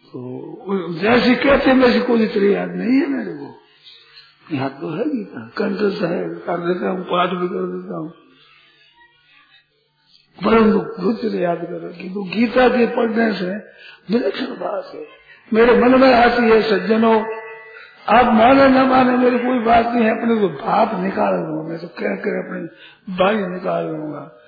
तो 0.04 0.92
जैसे 0.94 1.34
कहते 1.34 1.72
वैसे 1.72 2.00
कोई 2.00 2.22
इतनी 2.22 2.54
याद 2.54 2.68
नहीं 2.68 3.00
है 3.00 3.06
मेरे 3.06 3.32
को। 3.32 3.58
याद 4.56 4.70
तो 4.70 4.90
है 4.90 5.04
गीता, 5.04 5.48
कंठ 5.48 5.80
है 6.02 6.34
कर 6.34 6.58
देता 6.58 6.90
हूँ, 6.90 7.04
पाठ 7.04 7.30
भी 7.30 7.48
कर 7.48 7.66
देता 7.66 7.96
हूँ। 7.96 8.10
परंतु 10.44 10.80
खुद 10.80 11.34
याद 11.34 11.58
कर 11.58 11.92
किंतु 11.92 12.22
गीता 12.22 12.68
के 12.68 12.86
पढ़ने 12.86 13.32
से 13.32 13.56
विलक्षण 14.10 14.46
बात 14.46 14.94
है। 14.94 15.06
मेरे 15.52 15.78
मन 15.78 16.00
में 16.00 16.14
आती 16.14 16.42
है, 16.42 16.62
सज्जनों 16.62 17.41
आप 18.08 18.26
माने 18.26 18.68
न 18.68 18.88
माने 18.88 19.16
मेरी 19.16 19.38
कोई 19.38 19.58
बात 19.58 19.86
नहीं 19.86 20.04
है 20.04 20.10
अपने 20.10 20.40
को 20.40 20.48
भाप 20.48 21.00
निकाल 21.00 21.32
दूँगा 21.32 21.68
मैं 21.68 21.78
तो 21.78 21.86
कह 21.86 22.16
कर 22.16 22.38
अपनी 22.38 22.66
बाई 23.16 23.36
निकाल 23.36 23.86
दूँगा। 23.86 24.38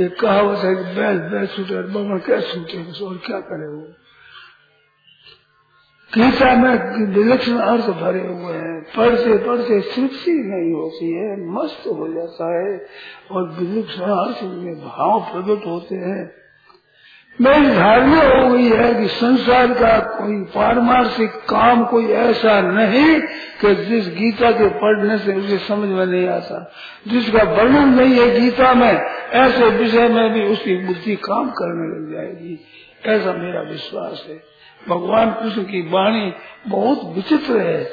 एक 0.00 0.20
कहावत 0.20 0.58
है 0.58 0.74
कि 0.74 0.82
बैल 0.82 1.18
बैल 1.18 1.46
छूटे 1.46 1.74
बगल 1.82 2.18
क्या 2.18 2.40
छूटे 2.40 3.04
और 3.04 3.16
क्या 3.16 3.40
करे 3.40 3.68
वो? 3.68 3.86
गीता 6.14 6.56
में 6.56 6.98
विलक्षण 7.14 7.58
अर्थ 7.58 7.84
भरे 7.86 8.20
हुए 8.20 8.54
हैं। 8.54 8.82
पढ़ते 8.96 9.38
पढ़ते 9.38 9.80
तृप्ति 9.80 10.32
नहीं 10.32 10.72
होती 10.72 11.12
है, 11.12 11.50
मस्त 11.50 11.86
हो 11.86 12.12
जाता 12.12 12.60
है, 12.60 12.86
और 13.30 13.48
विलक्षण 13.48 14.02
अर्थ 14.02 14.42
में 14.42 14.74
भाव 14.74 15.20
प्रकट 15.20 15.66
होते 15.66 15.94
हैं। 15.94 16.43
मेरी 17.40 17.74
धारणा 17.74 18.22
हो 18.22 18.48
गई 18.48 18.68
है 18.70 18.94
कि 18.94 19.08
संसार 19.08 19.66
का 19.66 19.98
कोई 19.98 20.36
पारमार्थिक 20.36 21.30
काम 21.30 21.84
कोई 21.84 22.06
ऐसा 22.06 22.60
नहीं 22.60 23.20
कि 23.60 23.74
जिस 23.74 24.08
गीता 24.08 24.50
के 24.50 24.68
पढ़ने 24.68 25.18
से 25.18 25.32
उसे 25.32 25.58
समझ 25.58 25.88
में 25.88 26.06
नहीं 26.06 26.28
आता। 26.28 26.72
जिसका 27.08 27.42
वर्णन 27.42 28.00
नहीं 28.00 28.20
है 28.20 28.40
गीता 28.40 28.74
में, 28.74 29.00
ऐसे 29.32 29.68
विषय 29.68 30.08
में 30.08 30.32
भी 30.32 30.42
उसकी 30.42 30.76
बुद्धि 30.76 31.16
काम 31.16 31.50
करने 31.50 31.96
लग 31.96 32.12
जाएगी। 32.12 32.60
ऐसा 33.06 33.32
मेरा 33.32 33.60
विश्वास 33.60 34.26
है। 34.28 34.42
भगवान 34.88 35.30
कृष्ण 35.30 35.62
की 35.62 35.80
वाणी 35.80 36.32
बहुत 36.68 37.00
विचित्र 37.04 37.58
है। 37.58 37.84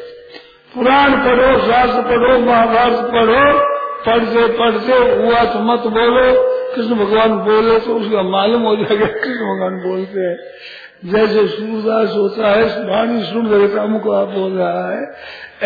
पुराण 0.76 1.12
पढ़ो, 1.12 1.60
शास्त्र 1.60 2.02
पढ़ो, 2.02 2.40
महाभारत 2.40 3.00
पढ़ो 3.00 3.72
पढ़ते 4.06 4.48
पढ़ते 4.48 5.22
हुआ 5.22 5.44
तो 5.44 5.60
मत 5.60 5.80
बोलो। 5.80 6.51
कृष्ण 6.76 6.96
भगवान 6.96 7.38
बोले 7.46 7.80
तो 7.80 7.96
उसका 7.96 8.22
मालूम 8.30 8.62
हो 8.62 8.76
जाएगा 8.76 9.06
कृष्ण 9.06 9.46
भगवान 9.46 9.80
बोलते 9.84 10.20
हैं। 10.20 10.38
जैसे 11.06 11.48
सूरदास 11.48 12.16
होता 12.16 12.50
है 12.50 12.64
वाणी 12.88 13.24
सुन 13.24 13.48
रहे 13.48 13.68
अमुक 13.80 14.08
आप 14.16 14.28
बोल 14.28 14.52
रहा 14.52 14.90
है। 14.90 15.02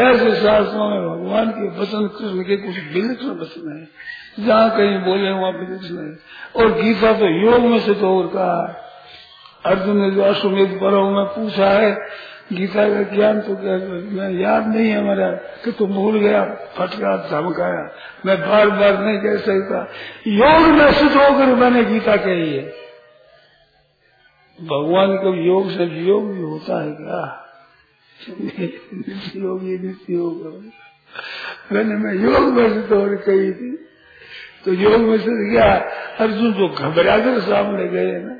ऐसे 0.03 0.31
शास्त्रों 0.35 0.89
में 0.89 1.01
भगवान 1.01 1.49
के 1.49 1.67
वचन, 1.79 2.07
कृष्ण 2.07 2.43
के 2.43 2.57
कुछ 2.57 2.75
विलक्षण 2.93 3.39
वचन 3.41 3.71
है। 3.71 4.45
जहाँ 4.45 4.69
कहीं 4.69 4.97
बोले, 4.99 5.31
वहाँ 5.31 5.51
विलक्षण 5.51 5.97
है 5.97 6.13
और 6.55 6.71
गीता 6.81 7.13
तो 7.13 7.27
योग 7.41 7.61
में 7.61 7.79
से 7.79 7.93
तो 7.93 8.17
और 8.17 8.27
कहा 8.27 8.81
अर्जुन 9.65 9.97
ने 9.97 10.09
जो 10.11 10.21
अश्वमेध 10.21 10.73
पर्व 10.81 11.09
में 11.09 11.25
पूछा 11.25 11.69
है 11.69 11.91
गीता 12.53 12.89
का 12.89 13.15
ज्ञान 13.15 13.39
तो 13.41 13.53
मैं 14.11 14.41
याद 14.41 14.67
नहीं 14.67 14.89
है 14.89 15.03
मेरा 15.03 15.31
कि 15.31 15.71
तुम 15.71 15.93
भूल 15.93 16.19
गया, 16.19 16.43
फटका, 16.45 17.17
धमकाया। 17.31 17.91
मैं 18.25 18.41
बार 18.41 18.69
बार 18.69 19.03
नहीं 19.03 19.17
कह 19.19 19.37
सकता। 19.37 19.91
योग 20.27 20.69
में 20.69 20.91
सिद्ध 20.93 21.11
होकर 21.11 21.45
मैंने 21.45 21.83
गीता 21.83 22.15
कही 22.15 22.55
है। 22.55 22.63
भगवान 24.61 25.17
को 25.17 25.35
योग 25.35 25.69
से 25.69 25.83
योग 25.83 26.33
भी 26.33 26.41
होता 26.41 26.83
है 26.83 26.91
क्या? 26.91 27.41
नित्य 28.93 29.39
योग 29.39 29.63
ये 29.63 29.77
नित्य 29.77 30.13
योग 30.13 30.63
मैंने 31.71 31.95
मैं 31.95 32.13
योग 32.13 32.53
में 32.53 32.73
सिद्ध 32.73 32.93
होकर 32.93 33.15
कही 33.15 33.53
थी। 33.53 33.77
तो 34.65 34.73
योग 34.73 35.01
में 35.01 35.17
सिद्ध 35.17 35.51
गया 35.51 35.73
अर्जुन 36.19 36.53
जो 36.53 36.69
घबरा 36.69 37.17
कर 37.17 37.39
सामने 37.39 37.87
गए 37.87 38.19
ना। 38.19 38.34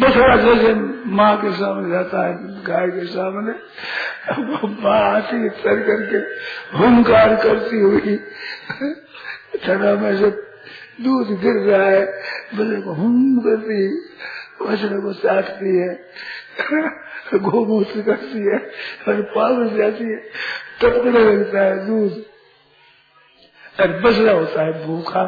बछड़ा 0.00 0.36
जैसे 0.36 0.72
माँ 1.16 1.36
के 1.42 1.50
सामने 1.52 1.90
जाता 1.90 2.24
है, 2.26 2.32
गाय 2.64 2.88
के 2.88 3.04
सामने। 3.06 3.52
माँ 4.82 4.98
आती 5.00 5.48
तर 5.48 5.82
करके 5.82 6.18
हुंकार 6.78 7.34
करती 7.36 7.80
हुई 7.80 8.16
छड़ा 9.64 9.94
में 9.94 10.16
से 10.16 10.30
दूध 11.04 11.30
गिर 11.40 11.56
रहा 11.62 11.88
है 11.88 12.04
बच्चे 12.54 12.80
को 12.82 12.92
हम 12.92 13.40
करती 13.44 13.78
बछड़े 14.62 15.00
को 15.00 15.12
चाटती 15.12 15.76
है, 15.76 15.88
गोमूत्र 17.38 18.02
करती 18.02 18.38
है, 18.38 18.58
और 19.08 19.20
पाल 19.34 19.56
जाती 19.76 20.04
है, 20.04 20.16
टपकने 20.80 21.24
लगता 21.24 21.60
है 21.60 21.86
दूध। 21.86 22.24
और 23.80 24.00
बछड़ा 24.02 24.32
होता 24.32 24.62
है 24.62 24.86
भूखा 24.86 25.24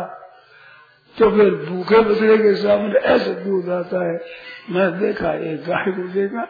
तो 1.16 1.30
फिर 1.30 1.50
भूखे 1.68 1.98
बछड़े 2.00 2.36
के 2.38 2.54
सामने 2.54 3.00
ऐसे 3.08 3.30
दूध 3.34 3.68
आता 3.70 4.04
है 4.08 4.16
मैं 4.70 4.88
देखा 4.98 5.32
एक 5.44 5.64
गाय 5.66 5.90
को 5.92 6.02
देखा 6.12 6.42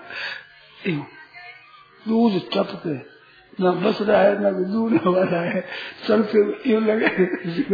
दूध 2.06 2.34
टपके 2.52 2.96
न 3.60 3.70
बस 3.82 3.98
रहा 4.02 4.20
है, 4.20 4.32
न 4.40 4.44
दूर 4.72 4.92
वाला 5.06 5.40
है। 5.42 5.60
चलते 6.06 6.38
यूँ 6.70 6.82
लगे 6.82 7.08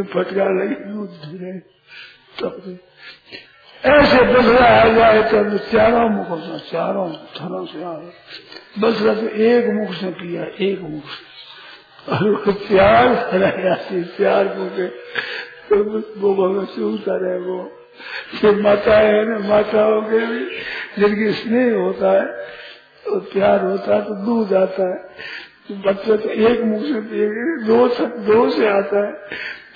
फटकार 0.02 0.50
लगे, 0.54 0.74
दूध 0.84 1.10
धीरे 1.24 1.52
तब 2.38 2.78
ऐसे 3.84 4.22
बसरा 4.24 4.66
आ 4.66 4.88
जाए 4.88 5.22
तो 5.22 5.58
चारों 5.70 6.08
मुखों 6.10 6.38
से, 6.40 6.58
चारों 6.70 7.08
थरों 7.36 7.64
से 7.66 7.84
आ 7.84 7.92
बसरा 8.80 9.14
तो 9.14 9.26
एक 9.46 9.66
मुख 9.74 9.94
से 9.94 10.10
पिया 10.12 10.44
एक 10.66 10.80
मुख 10.82 11.06
से। 11.06 11.32
और 12.06 12.52
प्यार 12.60 13.06
प्यार 14.16 14.48
को 14.48 14.64
के 14.76 14.86
तो 15.68 15.76
वो 16.20 16.34
भगत 16.36 16.68
सुनता 16.70 17.14
रहे 17.16 17.38
वो 17.40 17.58
जो 18.42 18.52
माता 18.62 18.98
है 18.98 19.24
ना, 19.24 19.38
माताओं 19.48 20.02
के 20.02 20.26
भी 20.26 20.46
जिनकी 20.98 21.32
स्नेह 21.32 21.74
होता 21.74 22.12
है 22.12 22.26
तो 23.04 23.20
प्यार 23.20 23.64
होता 23.64 23.94
है 23.94 24.02
तो 24.02 24.14
दूध 24.14 24.54
आता 24.54 24.88
है। 24.88 24.98
तो 25.68 25.74
बच्चे 25.74 26.16
तो 26.16 26.28
एक 26.28 26.60
मुँह 26.60 26.82
से 26.82 27.00
दो 27.64 27.88
से 27.88 28.06
दो 28.06 28.50
से 28.50 28.68
आता 28.68 29.06
है। 29.06 29.12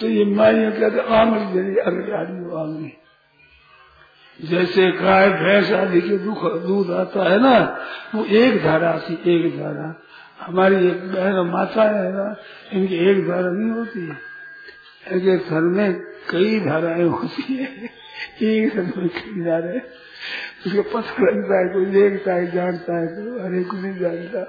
तो 0.01 0.07
ये 0.07 0.25
माइया 0.25 0.71
कहते 0.71 1.15
आमली 1.15 1.45
जरी 1.53 1.77
अगर 1.77 2.15
आदमी 2.15 2.61
आमली। 2.61 2.93
जैसे 4.41 4.91
गाय, 4.93 5.29
भैंस 5.31 5.73
आदि 5.73 6.01
के 6.01 6.19
दुख, 6.19 6.43
दूध 6.63 6.91
आता 6.91 7.31
है 7.31 7.41
ना, 7.43 7.81
वो 8.15 8.25
एक 8.25 8.63
धारा 8.65 8.91
आती, 8.91 9.15
एक 9.27 9.59
धारा। 9.59 10.03
हमारी 10.41 10.87
एक 10.87 11.13
बहन 11.13 11.51
माता 11.53 11.83
है 11.83 12.13
ना, 12.13 12.37
इनकी 12.73 12.95
एक 12.95 13.29
धारा 13.29 13.51
नहीं 13.51 13.71
होती 13.71 14.01
है। 14.01 14.29
घर 15.37 15.61
में 15.61 15.95
कई 16.31 16.61
धाराएँ 16.61 17.05
होती 17.05 17.55
है। 17.55 17.91
एक 18.43 18.73
कई 18.73 19.45
धाराएँ 19.45 19.81
उसको 20.67 20.83
पता 20.83 21.23
लगता 21.23 21.59
है 21.59 21.75
कोई 21.75 21.87
देखता 21.87 22.35
है, 22.35 22.51
जानता 22.51 22.99
है 22.99 23.07
तो 23.07 23.39
अरे 23.39 23.65
को 23.65 23.77
नहीं 23.77 23.99
जानता। 23.99 24.45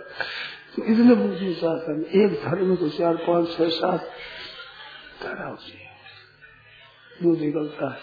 तो 0.75 0.83
इतने 0.83 1.15
पूछने 1.15 1.53
शासन 1.53 2.05
एक 2.13 2.41
धर्म 2.45 2.67
में 2.67 2.77
तो 2.77 2.89
चार, 2.89 3.15
पाँच, 3.15 3.57
छह, 3.57 3.69
सात 3.69 3.99
धारा 5.23 5.47
होती 5.47 5.71
है। 5.71 5.89
दूध 7.23 7.39
निकलता 7.39 7.93
है। 7.93 7.99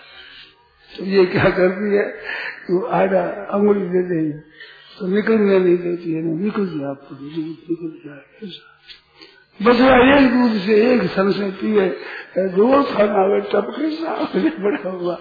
तो 0.99 1.05
ये 1.05 1.27
क्या 1.27 1.51
करती 1.51 1.97
है? 1.97 2.09
वो 2.71 2.87
आधा 2.87 3.23
अंगुली 3.29 3.81
दे 3.81 4.03
देंगे। 4.03 4.39
तो 4.99 5.07
निकलने 5.07 5.59
नहीं 5.59 5.79
देती 5.79 6.13
है, 6.13 6.23
निकल 6.23 6.65
गया 6.65 6.89
आपको, 6.89 7.15
निकल 7.15 8.11
जाए 8.11 8.51
बसरा 9.63 10.17
एक 10.17 10.27
दूध 10.31 10.61
से 10.61 10.75
एक 10.93 11.03
सन 11.03 11.31
से 11.33 11.51
पिए 11.51 11.87
रोज 12.39 12.87
खाना 12.87 13.39
टपके 13.39 13.91
सामने 13.91 14.51
बड़ा 14.51 14.91
हुआ। 14.91 15.15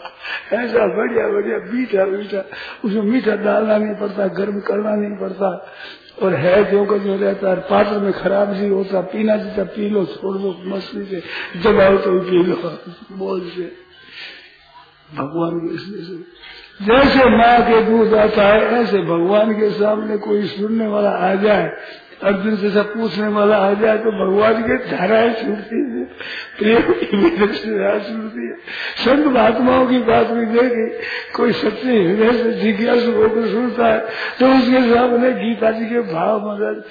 ऐसा 0.54 0.88
बढ़िया 0.98 1.28
बढ़िया, 1.28 1.58
मीठा 1.74 2.06
मीठा। 2.06 2.44
उसमें 2.86 3.02
मीठा 3.02 3.36
डालना 3.36 3.78
नहीं 3.78 3.96
पड़ता, 3.96 4.28
गर्म 4.28 4.60
करना 4.60 4.96
नहीं 4.96 5.18
पड़ता। 5.18 5.74
और 6.24 6.34
है 6.34 6.72
जो 6.72 6.86
का 6.86 6.98
जो 6.98 7.16
रहता 7.16 7.50
है, 7.50 7.56
पात्र 7.56 8.00
में 8.00 8.14
खराब 8.14 8.52
नहीं 8.52 8.70
होता, 8.70 9.02
पीना 9.02 9.38
जीता 9.38 9.64
पी 9.64 9.90
लो 9.90 10.06
छोड़ 10.06 10.38
दो, 10.38 10.56
मस्ती 10.66 11.06
से 11.06 11.24
जब 11.62 11.80
आओ 11.80 11.98
तो 11.98 12.20
पी 12.20 12.44
लो 12.44 12.56
बोल 13.12 13.42
से। 13.56 13.72
भगवान 15.16 15.60
के 15.60 15.76
इसलिए 15.76 16.24
जैसे 16.82 17.26
माँ 17.30 17.62
के 17.62 17.82
दूध 17.84 18.14
आता 18.14 18.44
है, 18.44 18.62
ऐसे 18.74 19.00
भगवान 19.00 19.54
के 19.54 19.70
सामने 19.70 20.18
कोई 20.18 20.46
सुनने 20.46 20.88
वाला 20.88 21.10
आ 21.10 21.34
जाए 21.36 21.68
अर्जुन 22.24 22.56
से 22.56 22.70
सब 22.70 22.94
पूछने 22.94 23.28
वाला 23.28 23.58
आ 23.58 23.74
जाए 23.74 23.98
तो 23.98 24.12
भगवान 24.12 24.62
के 24.62 24.76
धाराएँ 24.92 25.34
छूटती 25.34 25.80
है। 25.80 26.04
प्रेम 26.60 26.94
की 26.94 27.30
छूटती 27.38 28.48
है। 28.48 28.56
संत 28.98 29.26
महात्माओं 29.26 29.86
की 29.88 30.00
बात 30.04 30.28
भी 30.28 30.46
देगी 30.46 30.88
कोई 31.36 31.52
सच्चे 31.54 32.02
हृदय 32.04 32.32
से 32.34 32.54
जिज्ञासु 32.54 33.12
होकर 33.12 33.48
सुनता 33.48 33.88
है 33.88 34.00
तो 34.40 34.48
उसके 34.48 34.94
सामने 34.94 35.32
गीता 35.34 35.72
जी 35.72 35.86
के 35.86 36.00
भाव 36.14 36.50
मदद 36.50 36.84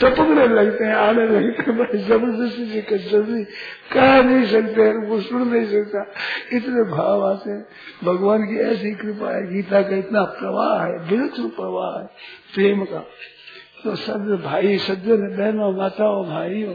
टपकने 0.00 0.46
लगते 0.46 0.84
हैं, 0.84 0.94
आने 0.94 1.24
लगते 1.24 1.70
हैं। 1.70 2.06
ज़बरदस्ती 2.08 2.64
से 2.80 2.98
जल्दी 2.98 3.44
कह 3.92 4.22
नहीं 4.22 4.46
सकते 4.46 5.06
वो 5.06 5.20
सुन 5.20 5.48
नहीं 5.48 5.66
सकता। 5.66 6.00
इतने 6.52 6.82
भाव 6.90 7.24
आते 7.26 7.50
हैं। 7.50 7.66
भगवान 8.04 8.42
की 8.42 8.58
ऐसी 8.60 8.90
कृपा 8.94 9.36
है, 9.36 9.46
गीता 9.54 9.82
का 9.82 9.96
इतना 9.96 10.22
प्रवाह 10.22 10.84
है 10.84 10.98
विलक्षण 11.10 11.48
प्रवाह 11.48 12.00
है, 12.00 12.06
प्रेम 12.54 12.84
का। 12.84 13.06
तो 13.84 13.94
सब 13.94 14.42
भाई, 14.44 14.78
सज्जन, 14.78 15.16
बहनों, 15.16 15.76
माताओं, 15.76 16.24
भाइयों, 16.24 16.74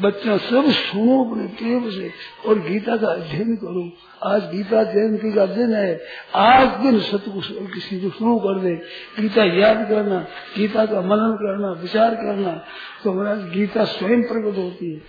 बच्चों, 0.00 0.38
सब 0.38 0.64
सुनो 0.70 1.24
अपने 1.24 1.46
प्रेम 1.46 1.90
से 1.90 2.10
और 2.48 2.58
गीता 2.58 2.96
का 2.96 3.06
अध्ययन 3.06 3.56
करो। 3.56 3.92
आज 4.28 4.42
गीता 4.42 4.82
जयंती 4.82 5.32
का 5.32 5.46
दिन 5.46 5.74
है। 5.74 6.00
आज 6.34 6.68
दिन 6.68 7.00
सतकुश 7.00 7.48
किसी 7.52 8.00
को 8.00 8.10
शुरू 8.10 8.38
कर 8.38 8.60
दे। 8.60 8.74
गीता 9.20 9.44
याद 9.44 9.88
करना, 9.88 10.26
गीता 10.58 10.86
का 10.86 11.00
मनन 11.00 11.36
करना, 11.40 11.72
विचार 11.82 12.14
करना 12.14 12.64
तो 13.04 13.12
महाराज 13.12 13.38
गीता 13.38 13.84
स्वयं 13.84 14.22
प्रकट 14.22 14.58
होती 14.58 14.94
है। 14.94 15.00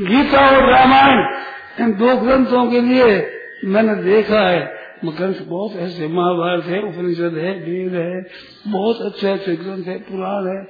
गीता 0.00 0.50
और 0.50 0.72
रामायण 0.72 1.44
इन 1.80 1.92
दो 1.92 2.16
ग्रंथों 2.16 2.70
के 2.70 2.80
लिए 2.80 3.30
मैंने 3.64 3.94
देखा 3.94 4.40
है। 4.40 4.77
ग्रंथ 5.04 5.34
बहुत 5.46 5.72
ऐसे 5.76 6.08
महाभारत 6.08 6.64
है, 6.64 6.82
उपनिषद 6.82 7.34
है, 7.34 7.52
वेद 7.54 7.94
है, 7.94 8.26
बहुत 8.72 9.00
अच्छे 9.00 9.28
अच्छे 9.28 9.56
ग्रंथ 9.56 9.84
है, 9.84 9.98
पुराण 9.98 10.46
है। 10.46 10.68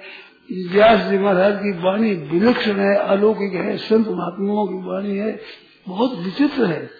व्यास 0.72 1.10
जी 1.10 1.18
महाराज 1.18 1.54
की 1.56 1.82
वाणी 1.82 2.14
विलक्षण 2.14 2.76
है, 2.76 2.96
अलौकिक 2.96 3.52
है, 3.52 3.76
संत 3.76 4.08
महात्माओं 4.08 4.66
की 4.66 4.88
वाणी 4.88 5.16
है, 5.16 5.40
बहुत 5.88 6.18
विचित्र 6.18 6.64
है। 6.64 6.90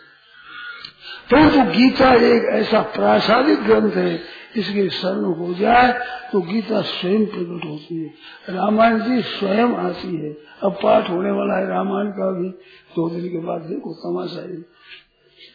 परंतु 1.30 1.56
तो 1.56 1.62
गीता 1.62 2.14
एक 2.14 2.42
ऐसा 2.42 2.80
प्रासादिक 2.80 3.58
ग्रंथ 3.58 3.92
है, 3.92 4.20
इसके 4.56 4.88
शरण 4.88 5.24
हो 5.24 5.54
जाए 5.54 5.92
तो 6.32 6.40
गीता 6.40 6.80
स्वयं 6.80 7.26
प्रकट 7.26 7.64
होती 7.64 8.02
है। 8.02 8.10
रामायण 8.48 9.00
जी 9.00 9.22
स्वयं 9.22 9.74
आती 9.74 10.16
है। 10.16 10.36
अब 10.62 10.72
पाठ 10.82 11.10
होने 11.10 11.30
वाला 11.30 11.58
है 11.58 11.68
रामायण 11.68 12.06
का 12.06 12.40
भी, 12.40 12.48
दो 12.96 13.10
दिन 13.10 13.28
के 13.28 13.38
बाद 13.38 13.60
देखो 13.60 13.92
तमाशा 13.92 14.40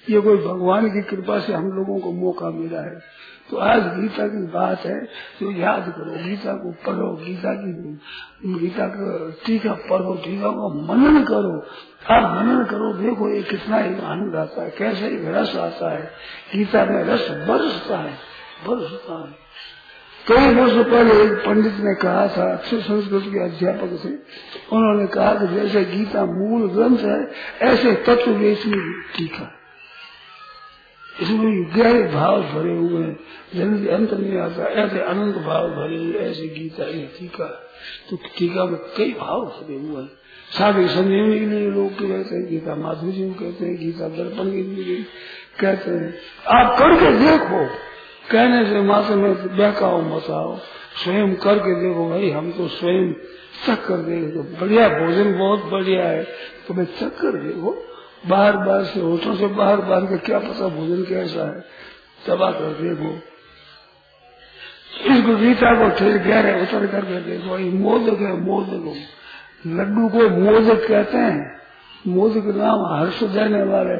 ये 0.10 0.22
कोई 0.22 0.38
भगवान 0.38 0.89
की 0.89 1.02
कृपा 1.02 1.39
से 1.39 1.54
हम 1.54 1.72
लोगों 1.72 2.00
को 2.00 2.12
मौका 2.13 2.50
मिला 2.52 2.82
है। 2.82 3.00
तो 3.50 3.58
आज 3.60 3.82
गीता 3.96 4.28
की 4.28 4.46
बात 4.48 4.86
है 4.86 5.00
तो 5.39 5.52
याद 5.52 5.93
करो, 5.98 6.12
गीता 6.24 6.54
को 6.54 6.72
पढ़ो, 6.86 7.08
गीता 7.15 7.54
की 7.54 8.60
गीता 8.60 8.88
का 8.88 9.30
टीका 9.46 9.74
पढ़ो 9.89 10.13
टीका 10.15 10.50
को 10.50 10.69
मनन 10.88 11.24
करो। 11.24 11.54
आप 12.10 12.24
मनन 12.36 12.63
करो, 12.63 12.91
देखो 12.93 13.30
ये 13.30 13.41
कितना 13.43 13.80
एक 13.80 14.00
आनंद 14.04 14.36
आता 14.36 14.63
है, 14.63 14.69
कैसे 14.69 15.08
एक 15.08 15.26
रस 15.28 15.56
आता 15.58 15.91
है। 15.91 16.12
गीता 16.56 16.86
में 16.86 17.04
रस 17.04 17.30
बरसता 17.50 17.98
है 17.98 18.13
बरसता 18.67 19.19
है। 19.19 19.41
कई 20.28 20.54
वर्ष 20.56 20.74
पहले 20.88 21.13
एक 21.24 21.34
पंडित 21.46 21.74
ने 21.80 21.93
कहा 21.96 22.28
था 22.28 22.52
अच्छे 22.54 22.80
संस्कृत 22.82 23.24
के 23.26 23.43
अध्यापक 23.43 23.98
से, 24.04 24.10
उन्होंने 24.76 25.08
कहा 25.08 25.34
कि 25.36 25.48
जैसे 25.48 25.84
गीता 25.86 26.26
मूल 26.26 26.69
ग्रंथ 26.69 27.00
है, 27.00 27.19
ऐसे 27.62 27.93
तत्व 28.08 28.39
टीका 29.17 29.43
है। 29.43 29.62
इसमें 31.21 31.63
गहरे 31.78 32.04
भाव 32.04 32.41
भरे 32.41 32.73
हुए 32.73 33.04
हैं। 33.04 33.19
जल्दी 33.56 33.88
अंत 33.88 34.13
नहीं 34.13 34.38
आता 34.38 34.65
ऐसे 34.65 34.99
अनंत 34.99 35.36
भाव 35.36 35.67
भरे 35.67 36.19
ऐसे 36.19 36.47
गीता, 36.47 36.84
ये 36.84 37.10
टीका 37.19 37.45
तो 38.10 38.15
टीका 38.15 38.65
में 38.65 38.80
कई 38.97 39.12
भाव 39.12 39.45
भरे 39.45 39.76
हुए 39.76 40.02
हैं। 40.02 40.12
साधु 40.58 40.88
संजीवनी 40.88 41.39
के 41.39 41.71
लोग 41.71 41.91
कहते 41.91 42.36
हैं? 42.36 42.49
गीता 42.49 42.76
माधुरी 42.76 43.12
जी 43.12 43.30
कहते 43.30 43.65
हैं, 43.65 43.78
गीता 43.78 44.08
दर्पण 44.08 44.52
के 44.52 44.63
लिए 44.63 45.06
कहते 45.60 45.91
हैं। 45.91 46.13
आप 46.47 46.80
करके 46.80 47.12
देखो, 47.19 47.65
कहने 48.32 48.65
से 48.65 48.82
माता 48.82 49.15
में 49.15 49.58
बहकाओ 49.58 50.02
मचाओ 50.02 50.58
स्वयं 51.04 51.36
करके 51.36 51.88
देखो 51.88 52.10
भाई, 52.10 52.30
हम 52.30 52.52
तो 52.52 52.67
स्वयं 52.67 53.13
चक 53.65 53.86
कर 53.86 53.97
तो 54.36 54.43
बढ़िया, 54.62 54.89
भोजन 54.89 55.38
बहुत 55.38 55.63
बढ़िया 55.63 56.04
है। 56.06 56.23
तुम्हें 56.67 56.86
मैं 56.86 56.99
चक 56.99 57.15
कर 57.17 57.32
देखो। 57.32 57.92
बाहर 58.27 58.57
बाहर 58.57 58.83
से 58.83 58.99
होठों 58.99 59.36
से 59.36 59.47
बाहर 59.47 59.77
बाहर 59.77 60.05
का 60.05 60.17
क्या 60.17 60.39
पता 60.39 60.67
भोजन 60.67 61.03
कैसा 61.03 61.45
है। 61.47 61.59
दबा 62.27 62.51
कर 62.51 62.73
देखो 62.73 63.12
इसको 65.13 65.36
गीता 65.38 65.71
को 65.79 65.89
ठेर 65.99 66.17
गहरे 66.17 66.62
उतर 66.62 66.88
करके 66.88 67.19
देखो 67.21 67.57
ये 67.59 67.69
मोदक 67.69 68.19
है, 68.19 68.33
मोदक 68.41 68.93
लड्डू 69.67 70.07
को 70.09 70.29
मोदक 70.29 70.88
कहते 70.88 71.17
हैं। 71.17 71.62
मोदक 72.07 72.45
नाम 72.55 72.86
हर्ष 72.93 73.23
देने 73.23 73.63
वाले 73.63 73.97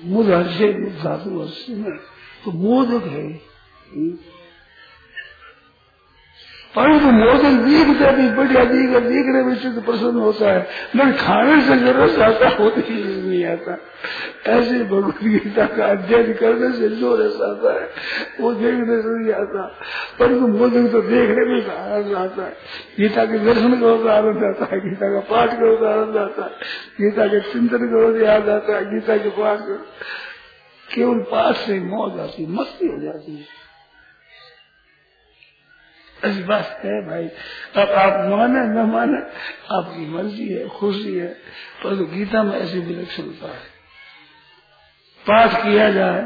मुद 0.00 0.30
हर्षे 0.30 0.72
धातु 1.02 1.40
हर्ष 1.40 1.66
में। 1.70 1.96
तो 2.44 2.50
मोदक 2.50 3.06
है। 3.06 3.32
परंतु 6.78 7.06
मोदक 7.06 7.64
दिखते 7.64 8.10
भी 8.16 8.28
बढ़िया 8.28 8.64
दिख 8.64 8.90
दिखने 9.02 9.42
में 9.42 9.54
चित्त 9.54 9.86
प्रसन्न 9.86 10.16
होता 10.16 10.52
है। 10.52 10.66
लेकिन 10.96 11.12
खाने 11.12 11.60
से 11.60 11.76
ज़रूरत 11.76 12.18
आता 12.18 12.48
होती 12.48 12.80
नहीं 13.28 13.44
आता। 13.44 13.78
ऐसे 14.46 14.84
भगवत 14.84 15.14
गीता 15.24 15.66
का 15.66 15.86
अध्ययन 15.86 16.32
करने 16.32 16.72
से 16.72 16.88
जो 16.88 17.16
रस 17.16 17.40
आता 17.42 17.80
है, 17.80 17.88
वो 18.40 18.54
देखने 18.54 19.02
से 19.02 19.18
नहीं 19.18 19.32
आता। 19.32 19.62
परंतु 20.18 20.46
मोदक 20.46 20.92
तो 20.92 21.00
देखने 21.00 21.44
में 21.44 21.76
आनंद 21.76 22.14
आता 22.14 22.42
है। 22.42 22.56
गीता 23.00 23.24
के 23.24 23.38
दर्शन 23.38 23.80
करो 23.80 23.96
तो 23.96 24.08
आनंद 24.08 24.44
आता 24.44 24.68
है, 24.72 24.90
गीता 24.90 25.12
का 25.12 25.20
पाठ 25.20 25.56
करो 25.56 25.76
तो 25.76 25.86
आनंद 25.86 26.16
आता 26.16 26.44
है, 26.44 26.50
गीता 27.00 27.26
के 27.26 27.40
चिंतन 27.40 27.78
करो 27.78 28.12
तो 28.12 28.18
याद 28.18 28.48
आता 28.48 28.76
है, 28.76 28.94
गीता 28.94 29.16
के 29.16 29.28
पाठ 29.28 29.58
करो 29.58 29.86
केवल 30.94 31.18
पाठ 31.18 31.54
से 31.54 31.80
मौज 31.80 32.20
आती, 32.20 32.46
मस्ती 32.46 32.86
हो 32.86 33.00
जाती 33.02 33.36
है। 33.36 33.67
ऐसी 36.24 36.42
बात 36.42 36.80
है 36.84 37.06
भाई, 37.06 37.24
अब 37.76 37.90
आप 37.92 38.30
माने, 38.30 38.60
न 38.74 38.86
माने, 38.92 39.18
आपकी 39.74 40.06
मर्ज़ी 40.10 40.48
है, 40.48 40.68
खुशी 40.68 41.14
है, 41.14 41.28
परंतु 41.84 42.04
गीता 42.04 42.42
में 42.42 42.58
ऐसी 42.60 42.78
विलक्षणता 42.78 43.48
है। 43.48 43.78
पाठ 45.26 45.62
किया 45.62 45.90
जाए, 45.90 46.22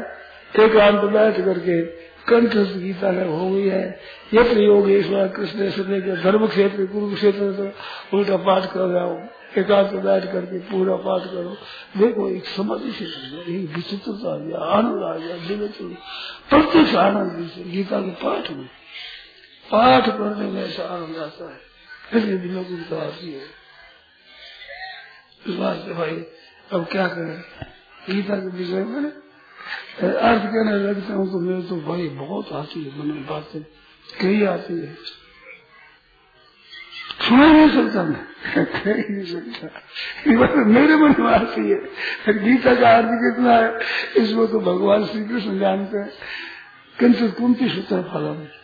एकांत 0.59 1.01
बैठ 1.01 1.35
करके 1.35 1.81
कंठस्थ 2.27 2.75
गीता 2.77 3.11
में 3.11 3.27
हो 3.27 3.49
गई 3.49 3.67
है। 3.67 3.99
ये 4.33 4.43
प्रयोग 4.43 4.89
ईश्वर 4.91 5.27
कृष्ण 5.27 5.69
से 5.69 5.83
लेकर 5.83 6.21
धर्म 6.21 6.47
क्षेत्र 6.47 6.85
कुरुक्षेत्र 6.85 7.51
तो 7.51 8.17
उल्टा 8.17 8.37
पाठ 8.37 8.65
कर 8.73 8.79
रहा 8.79 9.03
हूँ। 9.03 9.29
एकांत 9.57 9.91
बैठ 9.93 10.23
करके 10.23 10.59
पूरा 10.59 10.95
पाठ 10.95 11.21
करो। 11.21 11.57
देखो, 11.97 12.29
एक 12.29 12.45
समझ 12.45 12.79
से 12.81 13.05
एक 13.05 13.75
विचित्रता 13.75 14.33
आ 14.33 14.37
गया 14.37 14.57
आनंद 14.57 15.03
आ 15.03 15.15
गया, 15.17 15.35
दिल 15.47 15.67
प्रत्यक्ष 16.49 16.95
आनंद 16.95 17.51
गीता 17.71 17.99
के 18.01 18.11
पाठ 18.23 18.51
में 18.51 18.69
पाठ 19.73 20.09
करने 20.09 20.51
में 20.51 20.63
ऐसा 20.65 20.83
आनंद 20.83 21.17
आता 21.17 21.51
है। 21.51 21.59
इसलिए 22.13 22.37
दिलों 22.37 22.63
की 22.63 22.81
तो 22.83 22.97
आती 22.97 23.33
है। 23.33 23.45
इस 25.47 25.55
बात 25.55 25.77
से 25.77 25.93
भाई, 25.93 26.25
अब 26.73 26.87
क्या 26.91 27.07
करें? 27.07 27.41
गीता 28.09 28.35
के 28.35 28.47
विषय 28.47 28.83
में 28.83 29.11
अर्थ 30.01 30.41
कहने 30.41 30.71
लगता 30.71 31.13
हूँ 31.13 31.31
तो 31.31 31.39
मेरे 31.39 31.63
तो 31.63 31.75
भाई 31.75 32.07
बहुत 32.09 32.51
आती 32.53 32.83
है 32.83 32.99
मन 32.99 33.11
बातें। 33.11 33.61
कई 34.21 34.45
आती 34.45 34.73
है। 34.73 34.95
सुना 37.27 37.51
नहीं 37.53 37.69
सकता 37.69 38.03
मैं। 38.03 38.23
कह 38.65 38.93
नहीं 38.95 39.25
सकता। 39.25 40.63
मेरे 40.63 40.95
मन 40.95 41.15
में 41.19 41.31
आती 41.31 41.69
है। 41.69 42.43
गीता 42.43 42.75
का 42.75 42.95
अर्थ 42.97 43.07
कितना 43.07 43.51
है, 43.51 43.79
इसको 44.17 44.47
तो 44.47 44.59
भगवान 44.59 45.05
श्री 45.05 45.25
कृष्ण 45.25 45.59
जानते 45.59 45.97
हैं। 45.97 46.11
किंतु 46.99 47.31
कुंती 47.31 47.69
सूत्र 47.69 48.01
फलम 48.01 48.62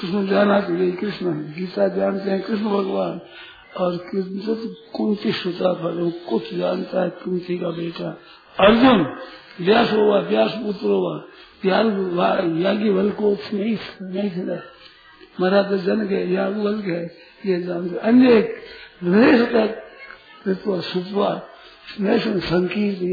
कृष्ण 0.00 0.26
जाना 0.26 0.58
के 0.60 0.72
लिए 0.72 0.92
कृष्ण 0.92 1.32
गीता 1.54 1.88
जानते 1.88 2.30
हैं, 2.30 2.40
कृष्ण 2.42 2.64
भगवान। 2.66 3.20
और 3.76 3.96
कुंती 4.94 5.32
श्रोता 5.32 5.72
फल 5.72 6.10
कुछ 6.28 6.54
जानता 6.54 7.02
है 7.02 7.10
कुंती 7.22 7.58
का 7.58 7.70
बेटा। 7.70 8.08
अर्जुन, 8.58 8.98
व्यास 9.60 9.92
हुआ 9.92 10.18
व्यास 10.22 10.52
पुत्र 10.56 10.86
हुआ 10.86 11.16
यागी 12.62 12.90
बल 12.90 13.10
को 13.10 13.30
नहीं 13.54 13.76
नहीं 14.02 14.58
मरा 15.40 15.62
तो 15.62 15.76
जन 15.78 16.00
गए, 16.06 16.24
याग 16.26 16.52
बल 16.54 16.76
गए, 16.80 17.04
ये 17.46 17.62
जानते 17.62 17.96
अनेक, 17.98 18.54
नरेश 19.04 19.40
तक 19.48 20.82
सुपवा 20.82 21.30
संकीर्ण 22.00 23.06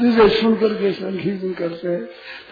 जिसे 0.00 0.28
सुन 0.28 0.56
करके 0.56 0.92
संकीर्तन 0.92 1.52
करते 1.52 1.88
हैं। 1.88 2.02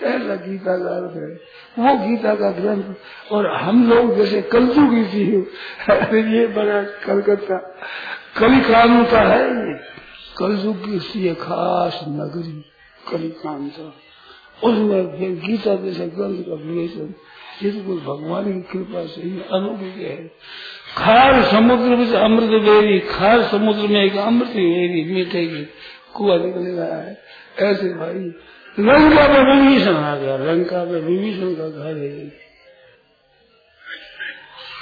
ऐसा 0.03 0.34
गीता 0.34 0.76
का 0.78 0.88
अर्थ 0.88 1.16
है 1.16 1.40
वो 1.78 2.09
गीता 2.09 2.34
का 2.34 2.51
ग्रंथ। 2.51 2.95
और 3.32 3.47
हम 3.57 3.90
लोग 3.90 4.16
जैसे 4.16 4.43
कलजू 4.43 4.86
की 4.86 5.05
थी। 5.05 5.36
ये 6.38 6.47
बड़ा 6.47 6.82
कलकत्ता। 6.82 7.57
कली 8.38 8.61
का 8.61 9.20
है 9.20 9.45
ये। 9.45 9.78
कलयुग 10.38 10.97
की 10.97 11.34
खास 11.34 12.01
नगरी। 12.09 12.64
कली 13.11 13.28
कांता 13.28 13.95
उसमें 14.64 15.18
फिर 15.18 15.30
गीता 15.30 15.74
जैसे 15.74 16.07
ग्रंथ 16.07 16.38
का 16.38 16.55
विवेचन। 16.55 17.14
ये 17.62 17.70
तो 17.70 17.86
कोई 17.86 17.97
भगवान 17.97 18.53
की 18.53 18.61
कृपा 18.61 19.07
से 19.07 19.22
ही 19.22 19.30
अलौकिक 19.30 20.07
है। 20.07 20.30
खार 20.97 21.43
समुद्र 21.43 21.97
में 21.97 22.12
अमृत 22.12 22.62
बेरी 22.62 22.99
खार 22.99 23.43
समुद्र 23.43 23.88
में 23.88 24.05
एक 24.05 24.16
अमृत 24.16 24.49
बेरी 24.49 25.14
मीठे 25.14 25.47
की। 25.47 25.66
कुआ 26.15 26.37
निकल 26.37 26.61
रहा 26.61 26.97
है। 26.97 27.23
ऐसे 27.59 27.89
भाई, 27.89 28.35
लंका 28.81 29.29
में 29.29 29.63
विभीषण 29.63 29.95
आ 29.95 30.17
गया, 30.17 30.37
लंका 30.37 30.85
में 30.85 31.01
विभीषण 31.01 31.55
का 31.55 31.69
घर 31.69 31.97
है। 31.97 32.43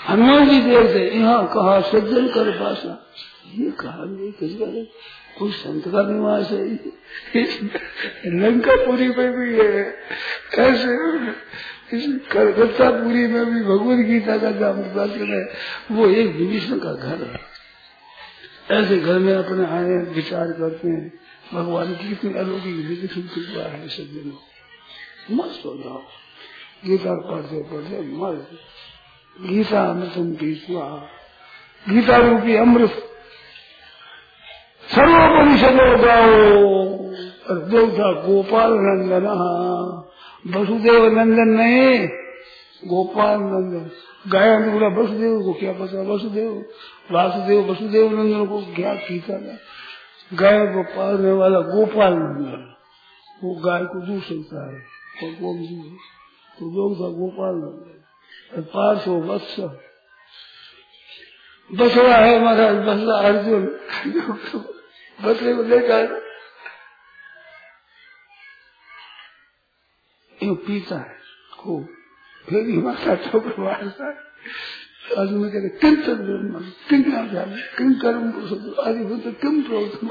हनुमान 0.08 0.48
जी 0.48 0.60
थे 0.60 1.16
यहाँ 1.16 1.46
कहा 1.46 1.80
सज्जन 1.80 2.28
कर 2.28 2.50
पासा? 2.50 3.06
ये 3.54 3.70
कहा 3.70 3.96
किस 4.00 4.86
कोई 5.38 5.52
संत 5.52 5.88
का 5.88 6.02
निवास 6.02 6.50
है। 6.50 6.74
लंका 8.26 8.86
पूरी 8.86 9.08
में 9.08 9.32
भी 9.32 9.58
है। 9.58 9.94
ऐसे 10.58 10.96
कलकत्ता 12.16 12.90
पूरी 12.90 13.26
में 13.26 13.44
भी 13.44 13.62
भगवत 13.62 14.06
गीता 14.06 14.36
का 14.38 14.72
प्रकाशन 14.72 15.34
है। 15.34 15.48
वो 15.96 16.06
एक 16.06 16.36
विभीषण 16.36 16.78
का 16.78 16.92
घर 16.92 17.24
है। 17.24 17.49
ऐसे 18.70 18.98
घर 18.98 19.18
में 19.18 19.34
अपने 19.34 19.64
आए 19.66 19.96
विचार 20.14 20.52
करते 20.52 20.88
हैं, 20.88 21.12
भगवान 21.54 21.94
की 21.94 22.08
कितनी 22.08 22.38
अलौकिक 22.38 22.86
विकसित 22.86 23.30
कृपा 23.34 23.68
है 23.68 23.88
सज्जनों 23.88 24.38
मस्त 25.36 25.66
हो 25.66 25.76
जाओ 25.76 26.02
गीता 26.86 27.14
पढ़ते 27.14 27.62
पढ़ते 27.62 28.00
मस्त 28.00 28.50
गीता 29.40 29.84
अमृतम 29.90 30.32
की 30.32 30.52
गीता 31.88 32.16
रूपी 32.16 32.56
अमृत। 32.56 32.92
सर्वोपनिषदो 34.94 35.88
गाओ 35.98 36.90
देवता 37.68 38.12
गोपाल 38.26 38.72
नंदन। 38.72 39.26
वसुदेव 40.46 41.04
नंदन 41.18 41.48
नहीं 41.48 42.08
गोपाल 42.84 43.38
नंदन। 43.40 43.90
गायन 44.28 44.70
बोला 44.70 44.86
वसुदेव 44.86 45.42
को, 45.42 45.52
क्या 45.52 45.72
पता 45.72 46.02
वसुदेव, 46.02 46.68
वासुदेव, 47.10 47.72
वसुदेव 47.72 48.10
नंदन 48.10 48.46
को 48.46 48.74
क्या 48.74 48.94
कीता 48.94 49.38
था। 49.38 49.58
गाय 50.34 50.66
को 50.66 50.82
पालने 50.82 51.32
वाला 51.32 51.60
गोपाल 51.60 52.12
नंदन। 52.12 52.74
वो 53.44 53.54
गाय 53.54 53.84
को 53.84 54.06
दूध 54.06 54.22
सकता 54.22 54.68
है 54.68 54.78
और 55.22 55.36
वो 55.40 55.54
तो 56.58 56.70
जो 56.70 56.94
था 56.94 57.12
गोपाल 57.18 57.54
नंदन। 57.54 58.62
पार्श 58.62 59.08
हो 59.08 59.20
वत्स। 59.20 59.60
बसरा 61.72 62.16
है 62.16 62.40
महाराज 62.40 62.76
बसरा 62.76 63.14
अर्जुन। 63.14 63.66
बसरे 65.22 65.54
को 65.54 65.62
लेकर 65.62 66.30
पीता 70.44 70.98
है, 70.98 71.16
खूब। 71.58 71.88
फिर 72.50 72.62
ठोकर 73.24 73.60
मारता 73.60 74.06
है 74.06 74.14
अर्जुन 75.16 75.42
कहते, 75.50 75.68
किम 75.78 75.94
तद्ब्रह्म 75.96 76.54
किम 76.88 77.02
ज्ञान 77.30 77.50
किम 77.78 77.90
कर्म 78.02 78.24
आदिभूत 78.80 79.24
किम 79.42 79.54
प्रवृत्तम 79.62 80.08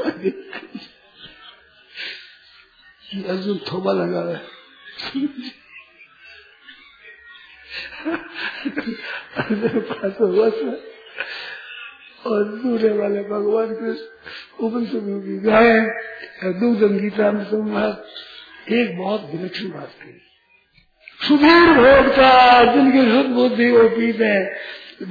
अर्जुन 3.29 3.57
थोबा 3.67 3.91
लगा 3.93 4.21
रहा 4.21 4.33
है। 4.33 4.41
और 12.25 12.43
दूसरे 12.61 12.89
वाले 12.97 13.21
भगवान 13.23 13.69
कृष्ण 13.75 14.65
उपनिषद 14.65 15.05
की 15.25 15.35
गाय 15.39 15.69
दूधन 16.59 16.97
गीता 16.99 17.31
में 17.31 17.45
संवाद 17.45 18.71
एक 18.71 18.97
बहुत 18.97 19.21
विलक्षण 19.31 19.67
बात 19.69 19.91
की 20.01 20.11
सुधीर 21.27 21.73
भोगता 21.73 22.63
जिनकी 22.73 23.11
शुद्ध 23.11 23.29
बुद्धि 23.29 23.71
वो 23.71 23.89
पीते 23.89 24.25
हैं। 24.25 24.55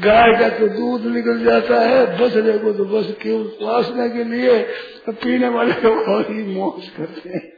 गाय 0.01 0.33
का 0.41 0.59
तो 0.59 0.69
दूध 0.69 1.15
निकल 1.15 1.45
जाता 1.45 1.81
है 1.81 2.19
बसने 2.19 2.59
को 2.59 2.73
तो 2.73 2.85
बस 2.85 3.17
क्यों 3.23 3.67
वासना 3.67 4.09
के 4.09 4.25
लिए 4.25 4.63
तो 5.07 5.13
पीने 5.13 5.49
वाले 5.49 5.73
को 5.73 6.15
और 6.15 6.33
ही 6.33 6.43
मौज 6.43 6.89
करते 6.89 7.29
हैं। 7.29 7.53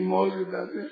मौज 0.00 0.32
हैं। 0.78 0.90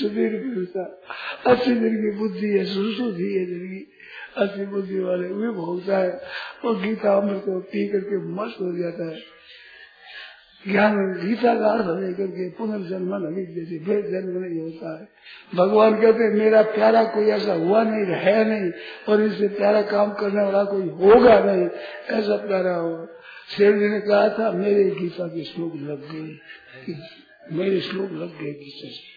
सुधीर 0.00 0.30
मिलता 0.30 1.00
अच्छी 1.46 1.70
दिन 1.70 1.96
की 1.96 2.18
बुद्धि 2.18 2.48
है, 2.48 2.64
सुशुद्धि 2.64 3.34
है 3.34 3.46
जिनकी, 3.46 3.92
अच्छी 4.36 4.66
बुद्धि 4.66 4.98
वाले, 5.00 5.28
वे 5.28 5.50
भोगता 5.50 5.98
है। 5.98 6.20
और 6.64 6.80
गीता 6.80 7.16
अमृत 7.16 7.42
को 7.44 7.60
पी 7.60 7.88
करके 7.88 8.16
मस्त 8.28 8.60
हो 8.60 8.78
जाता 8.78 9.10
है। 9.10 9.18
ज्ञान 10.70 10.96
गीता 11.20 11.54
का 11.54 11.66
अर्थ 11.66 11.86
लेकर 12.00 12.26
के 12.26 12.48
पुनर्जन्म 12.50 13.14
नहीं 13.14 13.44
जैसे 13.54 13.78
भेद 13.78 14.04
जन्म 14.04 14.38
नहीं 14.38 14.60
होता 14.60 15.00
है। 15.00 15.08
भगवान 15.54 16.00
कहते 16.00 16.24
हैं, 16.24 16.32
मेरा 16.34 16.62
प्यारा 16.62 17.04
कोई 17.04 17.30
ऐसा 17.30 17.52
हुआ 17.54 17.82
नहीं, 17.82 18.04
है 18.16 18.44
नहीं, 18.48 18.70
और 19.08 19.22
इससे 19.22 19.48
प्यारा 19.48 19.82
काम 19.82 20.12
करने 20.12 20.42
वाला 20.42 20.64
कोई 20.64 20.88
होगा 21.02 21.38
नहीं, 21.40 21.68
ऐसा 22.10 22.36
प्यारा 22.46 22.74
होगा 22.74 23.06
शेर 23.56 23.78
जी 23.78 23.88
ने 23.88 24.00
कहा 24.00 24.28
था, 24.28 24.50
मेरे 24.52 24.84
गीता 24.90 25.26
के 25.26 25.44
श्लोक 25.44 25.72
लग 25.74 26.00
गए 26.10 26.96
मेरे 27.52 27.80
श्लोक 27.80 28.10
लग 28.12 28.32
गए 28.40 28.52
गीता 28.52 28.88
से। 28.88 29.16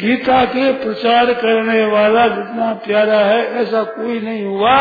गीता 0.00 0.44
के 0.44 0.72
प्रचार 0.84 1.32
करने 1.34 1.84
वाला 1.86 2.26
जितना 2.28 2.72
प्यारा 2.74 3.18
है, 3.18 3.40
ऐसा 3.54 3.82
कोई 3.82 4.20
नहीं 4.20 4.44
हुआ। 4.44 4.76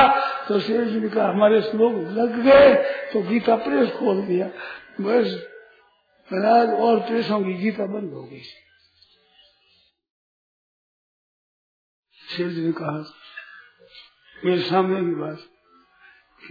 तो 0.47 0.60
शेर 0.60 0.84
जी 0.84 0.99
ने 0.99 1.10
कहा, 1.10 1.28
हमारे 1.30 1.62
श्लोक 1.62 1.93
लग 2.18 2.38
गए 2.43 2.74
तो 3.14 3.22
गीता 3.22 3.56
प्रेस 3.56 3.89
खोल 3.89 4.22
दिया। 4.22 4.49
बस 5.04 5.38
महाराज 6.30 6.70
और 6.80 6.99
प्रेसों 6.99 7.39
की 7.43 7.54
गीता 7.54 7.86
बंद 7.86 8.12
हो 8.14 8.24
गई 8.24 8.41
शेर 12.18 12.49
जी 12.49 12.66
ने 12.66 12.72
कहा, 12.72 12.97
मेरे 14.45 14.62
सामने 14.62 14.99
की 15.02 15.16
बात 15.16 15.47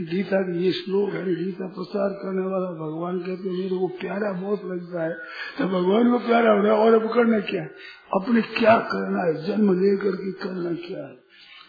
गीता 0.01 0.41
की 0.43 0.65
ये 0.65 0.73
श्लोक 0.73 1.09
है, 1.11 1.23
गीता 1.35 1.67
प्रचार 1.69 2.13
करने 2.19 2.43
वाला 2.47 2.69
भगवान 2.75 3.19
कहते 3.21 3.51
मेरे 3.51 3.79
को 3.79 3.89
प्यारा 4.01 4.33
बहुत 4.33 4.65
लगता 4.65 5.03
है। 5.05 5.15
तो 5.59 5.67
भगवान 5.69 6.11
को 6.11 6.19
प्यारा 6.27 6.53
हो 6.53 6.63
रहा 6.65 6.75
है, 6.75 6.81
और 6.81 6.95
अब 6.95 7.07
करना 7.15 7.41
क्या 7.41 7.63
है? 7.63 7.69
अपने 8.15 8.43
क्या 8.59 8.79
करना 8.93 9.25
है? 9.25 9.33
जन्म 9.47 9.73
लेकर 9.81 10.17
के 10.17 10.33
करना 10.45 10.73
क्या 10.87 11.07
है? 11.07 11.15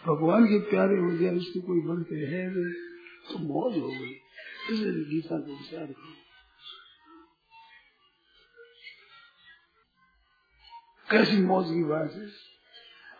भगवान 0.06 0.46
के 0.46 0.58
प्यारे 0.70 1.00
हो 1.00 1.10
जाए, 1.18 1.34
उसकी 1.36 1.60
कोई 1.60 1.80
बनते 1.80 2.16
है 2.32 2.44
तो 3.26 3.38
मौज 3.40 3.78
हो 3.78 3.88
गई। 3.88 4.14
इसलिए 4.70 5.04
गीता 5.10 5.38
को 5.38 5.52
विचार 5.52 5.86
करो। 5.86 6.21
कैसी 11.12 11.36
मौज 11.36 11.66
की 11.66 11.84
बात 11.84 12.12
है? 12.14 12.26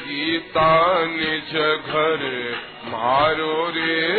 गीता 0.00 1.04
निज 1.04 1.56
घर 1.86 2.52
मारो 2.84 3.72
रे। 3.76 4.12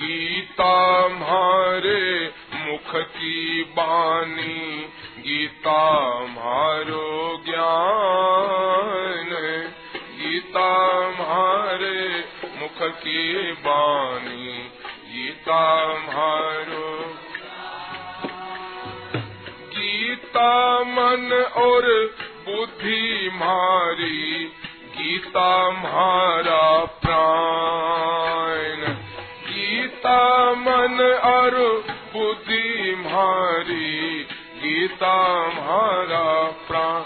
गीता 0.00 1.08
मारे 1.08 2.32
मुख 2.54 2.96
की 2.96 3.62
बानी, 3.62 4.88
गीता 5.18 6.10
मारो 6.20 7.42
ज्ञान। 7.46 8.65
की 12.88 13.52
बानी, 13.52 14.70
गीता 15.12 15.92
मारो। 15.92 17.14
गीता 19.76 20.80
मन 20.80 21.52
और 21.56 22.16
बुद्धि 22.48 23.30
मारी, 23.34 24.52
गीता 24.98 25.70
मारा 25.70 26.84
प्राण। 26.84 28.94
गीता 29.50 30.52
मन 30.52 31.20
और 31.24 31.84
बुद्धि 32.12 32.96
मारी, 32.98 34.26
गीता 34.62 35.48
मारा 35.48 36.54
प्राण। 36.68 37.02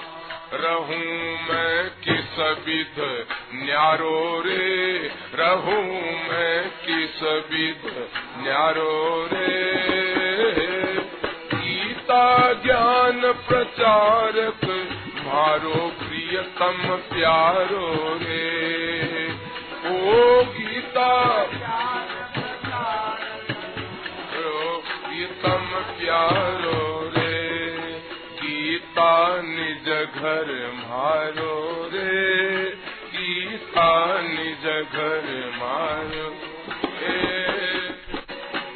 रहूँ 0.52 1.48
मैं 1.48 1.90
किस 1.90 2.19
विध 2.38 3.26
न्यारो 3.54 4.42
रे, 4.46 4.98
रहूँ 5.34 5.84
मैं 6.28 6.70
किस 6.70 7.22
विध? 7.22 8.10
न्यारो 8.38 9.28
रे, 9.32 9.74
गीता 11.54 12.52
ज्ञान 12.52 13.32
प्रचारक, 13.48 14.60
मारो 15.26 15.92
प्रियतम 15.98 16.96
प्यारो 16.96 18.18
रे। 18.22 18.70
ओ 19.86 20.44
गीता 20.44 21.42
प्रियतम 24.90 25.66
प्यारो 26.00 27.09
गीता 29.00 29.42
निज 29.42 30.08
घर 30.14 30.70
मारो 30.74 31.90
रे। 31.92 32.70
गीता 33.14 34.20
निज 34.22 34.88
घर 34.92 35.52
मारो 35.56 36.36
रे। 36.84 37.48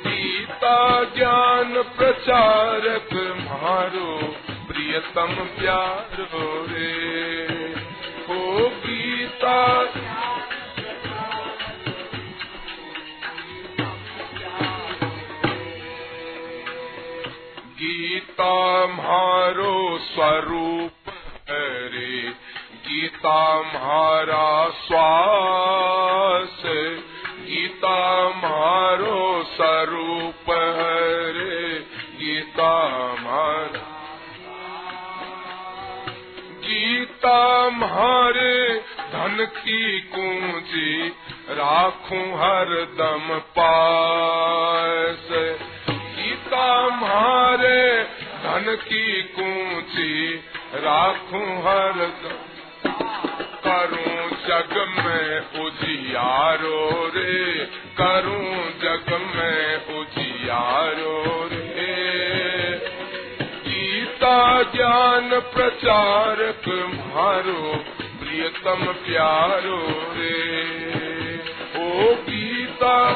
गीता 0.07 1.05
ज्ञान 1.05 1.83
प्रचारक 1.83 3.37
मारो, 3.39 4.37
प्रियतम 4.69 5.35
प्यारो 5.35 6.67
रे। 6.71 7.15
ओ 8.31 8.69
गीता। 8.69 9.85
गीता 17.83 18.87
मारो 18.87 19.94
स्वरूप 20.15 21.11
रे 21.51 22.31
गीता 22.87 23.39
मारा 23.63 24.69
स्वास। 24.81 26.63
गीता 27.41 28.29
मारो 28.37 29.43
स्वरूप 29.45 30.51
रे 31.39 31.79
गीता 32.21 32.71
मारा 33.21 33.83
गीता 36.65 37.41
मारे 37.71 38.57
धन 39.13 39.45
की 39.59 40.01
कुंजी 40.15 41.09
राखूं 41.51 42.27
हर 42.35 42.71
दम 42.99 43.39
पास। 43.59 45.29
गीता 45.91 46.67
मारे 46.97 47.85
की 48.63 49.23
कुंजी 49.23 50.35
राखूं 50.75 51.59
हर 51.59 51.93
करूँ 53.67 54.31
जग 54.31 54.95
में 54.99 55.41
उजियारो 55.65 57.13
रे, 57.17 57.65
करूँ 58.01 58.71
जग 58.81 59.31
में 59.37 59.87
उजियारो 60.01 61.49
रे। 61.53 61.65
गीता 63.69 64.63
ज्ञान 64.63 65.41
प्रचारक 65.41 66.69
मारो, 66.95 67.85
प्रियतम 68.01 68.85
प्यारो 68.85 70.13
रे। 70.15 70.65
ओ 71.77 72.15
गीता 72.15 73.15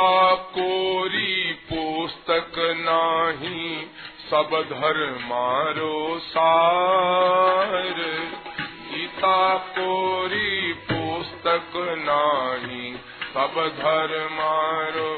गीता 0.00 0.34
कोरी 0.34 1.52
पुस्तक 1.52 2.52
नाही, 2.58 3.86
सब 4.30 4.50
धर्मारो 4.72 6.18
सार। 6.18 7.98
गीता 8.92 9.56
कोरी 9.56 10.72
पुस्तक 10.72 11.76
नाही, 11.98 12.94
सब 13.34 13.60
धर्मारो 13.78 15.12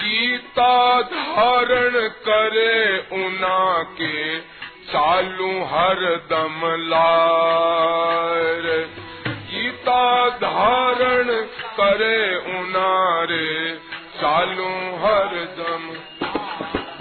गीता 0.00 1.02
धारण 1.02 2.08
करे 2.08 2.98
उना 3.24 3.82
के 3.82 4.40
चालू 4.92 5.52
हर 5.64 6.06
दम 6.30 6.60
लार। 6.88 8.62
गीता 9.26 10.28
धारण 10.30 11.46
करे 11.80 12.36
उनारे, 12.36 13.74
चालू 14.20 14.68
हर 15.04 15.30
दम। 15.58 15.90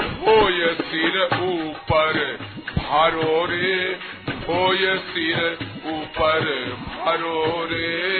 होय 0.05 0.73
सिर 0.73 1.23
ऊपर 1.33 2.39
भारो 2.77 3.45
रे। 3.45 3.99
होय 4.27 4.97
सिर 4.97 5.57
ऊपर 5.85 6.41
भारो 6.79 7.67
रे। 7.71 8.11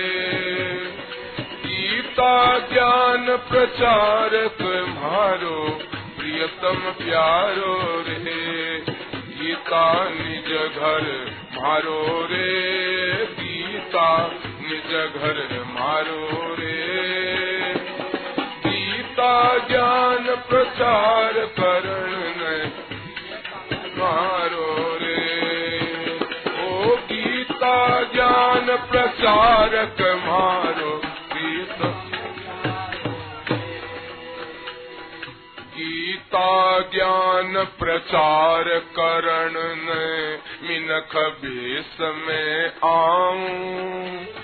गीता 1.66 2.60
ज्ञान 2.60 3.38
प्रचारक 3.38 4.58
मारो, 4.90 5.80
प्रियतम 6.20 7.06
प्यारो 7.06 8.04
रे। 8.08 8.78
गीता 9.12 10.10
निज 10.10 10.54
घर 10.76 11.32
मारो 11.56 12.28
रे। 12.32 12.64
गीता 13.40 14.32
निज 14.64 14.92
घर 15.16 15.38
मारो 15.70 16.56
रे 16.60 17.74
गीता 18.66 19.34
ज्ञान 19.68 20.30
प्रचार 20.50 21.40
करण 21.60 22.40
मारो 23.98 24.70
रे 25.02 25.18
ओ 26.64 26.96
गीता 27.12 27.76
ज्ञान 28.14 28.76
प्रचारक 28.92 30.02
मारो 30.28 30.96
गीता 31.34 31.90
गीता 35.76 36.80
ज्ञान 36.94 37.64
प्रचार 37.80 38.70
करण 39.00 39.60
ने 39.84 40.08
मिनख 40.68 41.16
बेस 41.42 41.98
में 42.02 42.72
आऊँ। 42.90 44.43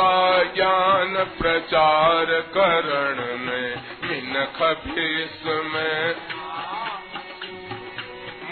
गीता 0.00 0.42
ज्ञान 0.42 1.24
प्रचार 1.24 2.24
करण 2.56 3.16
ने 3.38 3.62
मिनख 4.08 4.62
बेस 4.62 5.42
में। 5.46 6.14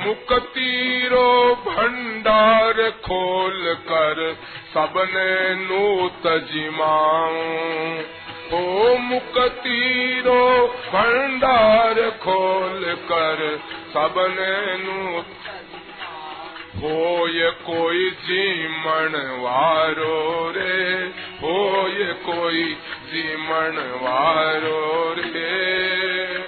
मुक्तिरो 0.07 1.55
भंडार 1.55 2.91
खोल 2.91 3.75
कर 3.75 4.37
सबने 4.75 5.55
नूत 5.55 6.23
जिमाऊं। 6.27 8.03
ओ 8.53 8.97
मुक्तिरो 8.99 10.67
भंडार 10.67 11.95
खोल 11.95 12.85
कर 13.13 13.61
सबने 13.95 14.79
नूत। 14.79 15.27
होय 16.77 17.51
कोई 17.51 18.11
जीमण 18.11 19.15
वारो 19.43 20.53
रे 20.57 21.13
होय 21.43 22.05
कोई 22.13 22.65
जीमण 23.11 23.77
वारो 24.03 25.15
रे। 25.19 26.39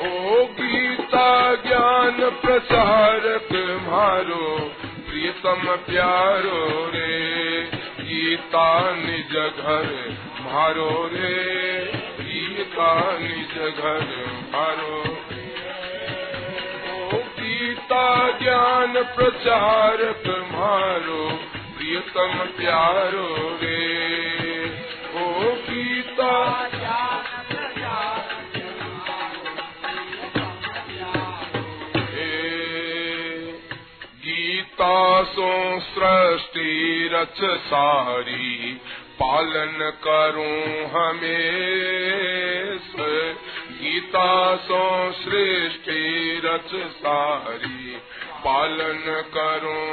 ओ 0.00 0.44
गीता 0.44 1.54
ज्ञान 1.54 2.30
प्रचारक 2.30 3.48
मारो, 3.88 4.72
प्रियतम 5.08 5.76
प्यारो 5.76 6.90
रे। 6.94 7.62
गीता 8.00 8.92
निज 8.92 9.36
घर 9.36 10.16
मारो 10.40 11.10
रे। 11.12 11.58
गीता 12.20 13.18
निज 13.18 13.74
घर 13.74 14.26
मारो 14.52 14.98
ओ 16.94 17.18
गीता 17.18 18.30
ज्ञान 18.38 19.02
प्रचारक 19.16 20.28
मारो 20.52 21.40
प्रियतम 21.88 22.32
प्यारो 22.56 23.58
रे 23.62 23.76
ओ 25.14 25.52
गीता। 25.52 26.32
गीता 34.24 35.22
सो 35.22 35.80
सृष्टि 35.80 37.08
रच 37.12 37.58
सारी, 37.58 38.80
पालन 39.22 39.92
करूँ 40.08 40.90
हमेश। 40.90 42.94
गीता 43.80 44.56
सो 44.56 45.12
सृष्टि 45.12 46.40
रच 46.44 46.90
सारी, 46.90 47.98
पालन 48.44 49.24
करूँ 49.34 49.88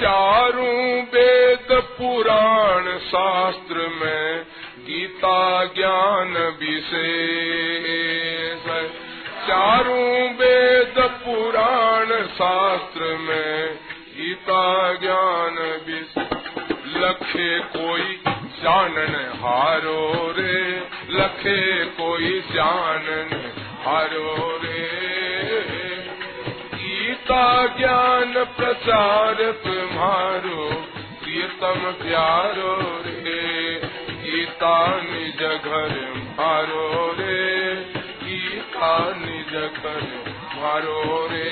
चारों 0.00 1.02
वेद 1.02 1.72
पुराण 1.72 2.98
शास्त्र 2.98 3.74
में 3.74 4.46
गीता 4.86 5.64
ज्ञान 5.64 6.56
विशेष। 6.60 8.64
चारों 9.48 10.30
वेद 10.30 10.98
पुराण 10.98 12.26
शास्त्र 12.26 13.00
में 13.00 13.78
गीता 14.16 14.94
ज्ञान 14.94 15.58
लखे 16.96 17.60
कोई 17.60 18.20
जानन 18.62 19.40
हारो 19.44 20.34
रे, 20.38 20.82
लखे 21.10 21.84
कोई 21.84 22.40
जानन 22.40 23.52
हारो 23.86 24.60
रे। 24.64 25.09
गीता 27.30 27.66
ज्ञान 27.66 28.44
प्रचार 28.44 29.34
तुम्हारो, 29.34 30.86
प्रियतम 31.22 31.90
प्यारो 31.90 33.02
रे। 33.06 33.74
गीता 34.06 35.00
निज 35.04 35.42
घर 35.42 36.12
मारो 36.16 37.16
रे। 37.18 37.74
गीता 38.24 39.10
निज 39.10 39.54
घर 39.54 40.24
मारो 40.56 41.28
रे। 41.30 41.50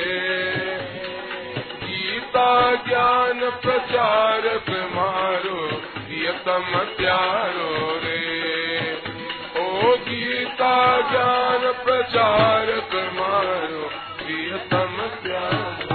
गीता 1.85 2.75
ज्ञान 2.75 3.51
प्रचारक 3.51 4.91
मारो 4.95 5.67
प्रियतम 5.95 6.79
प्यारो 6.79 8.01
रे। 8.05 8.29
ओ 9.57 9.97
गीता 9.97 11.01
ज्ञान 11.11 11.73
प्रचारक 11.73 12.95
मारो 12.95 14.08
Yeah. 14.29 15.88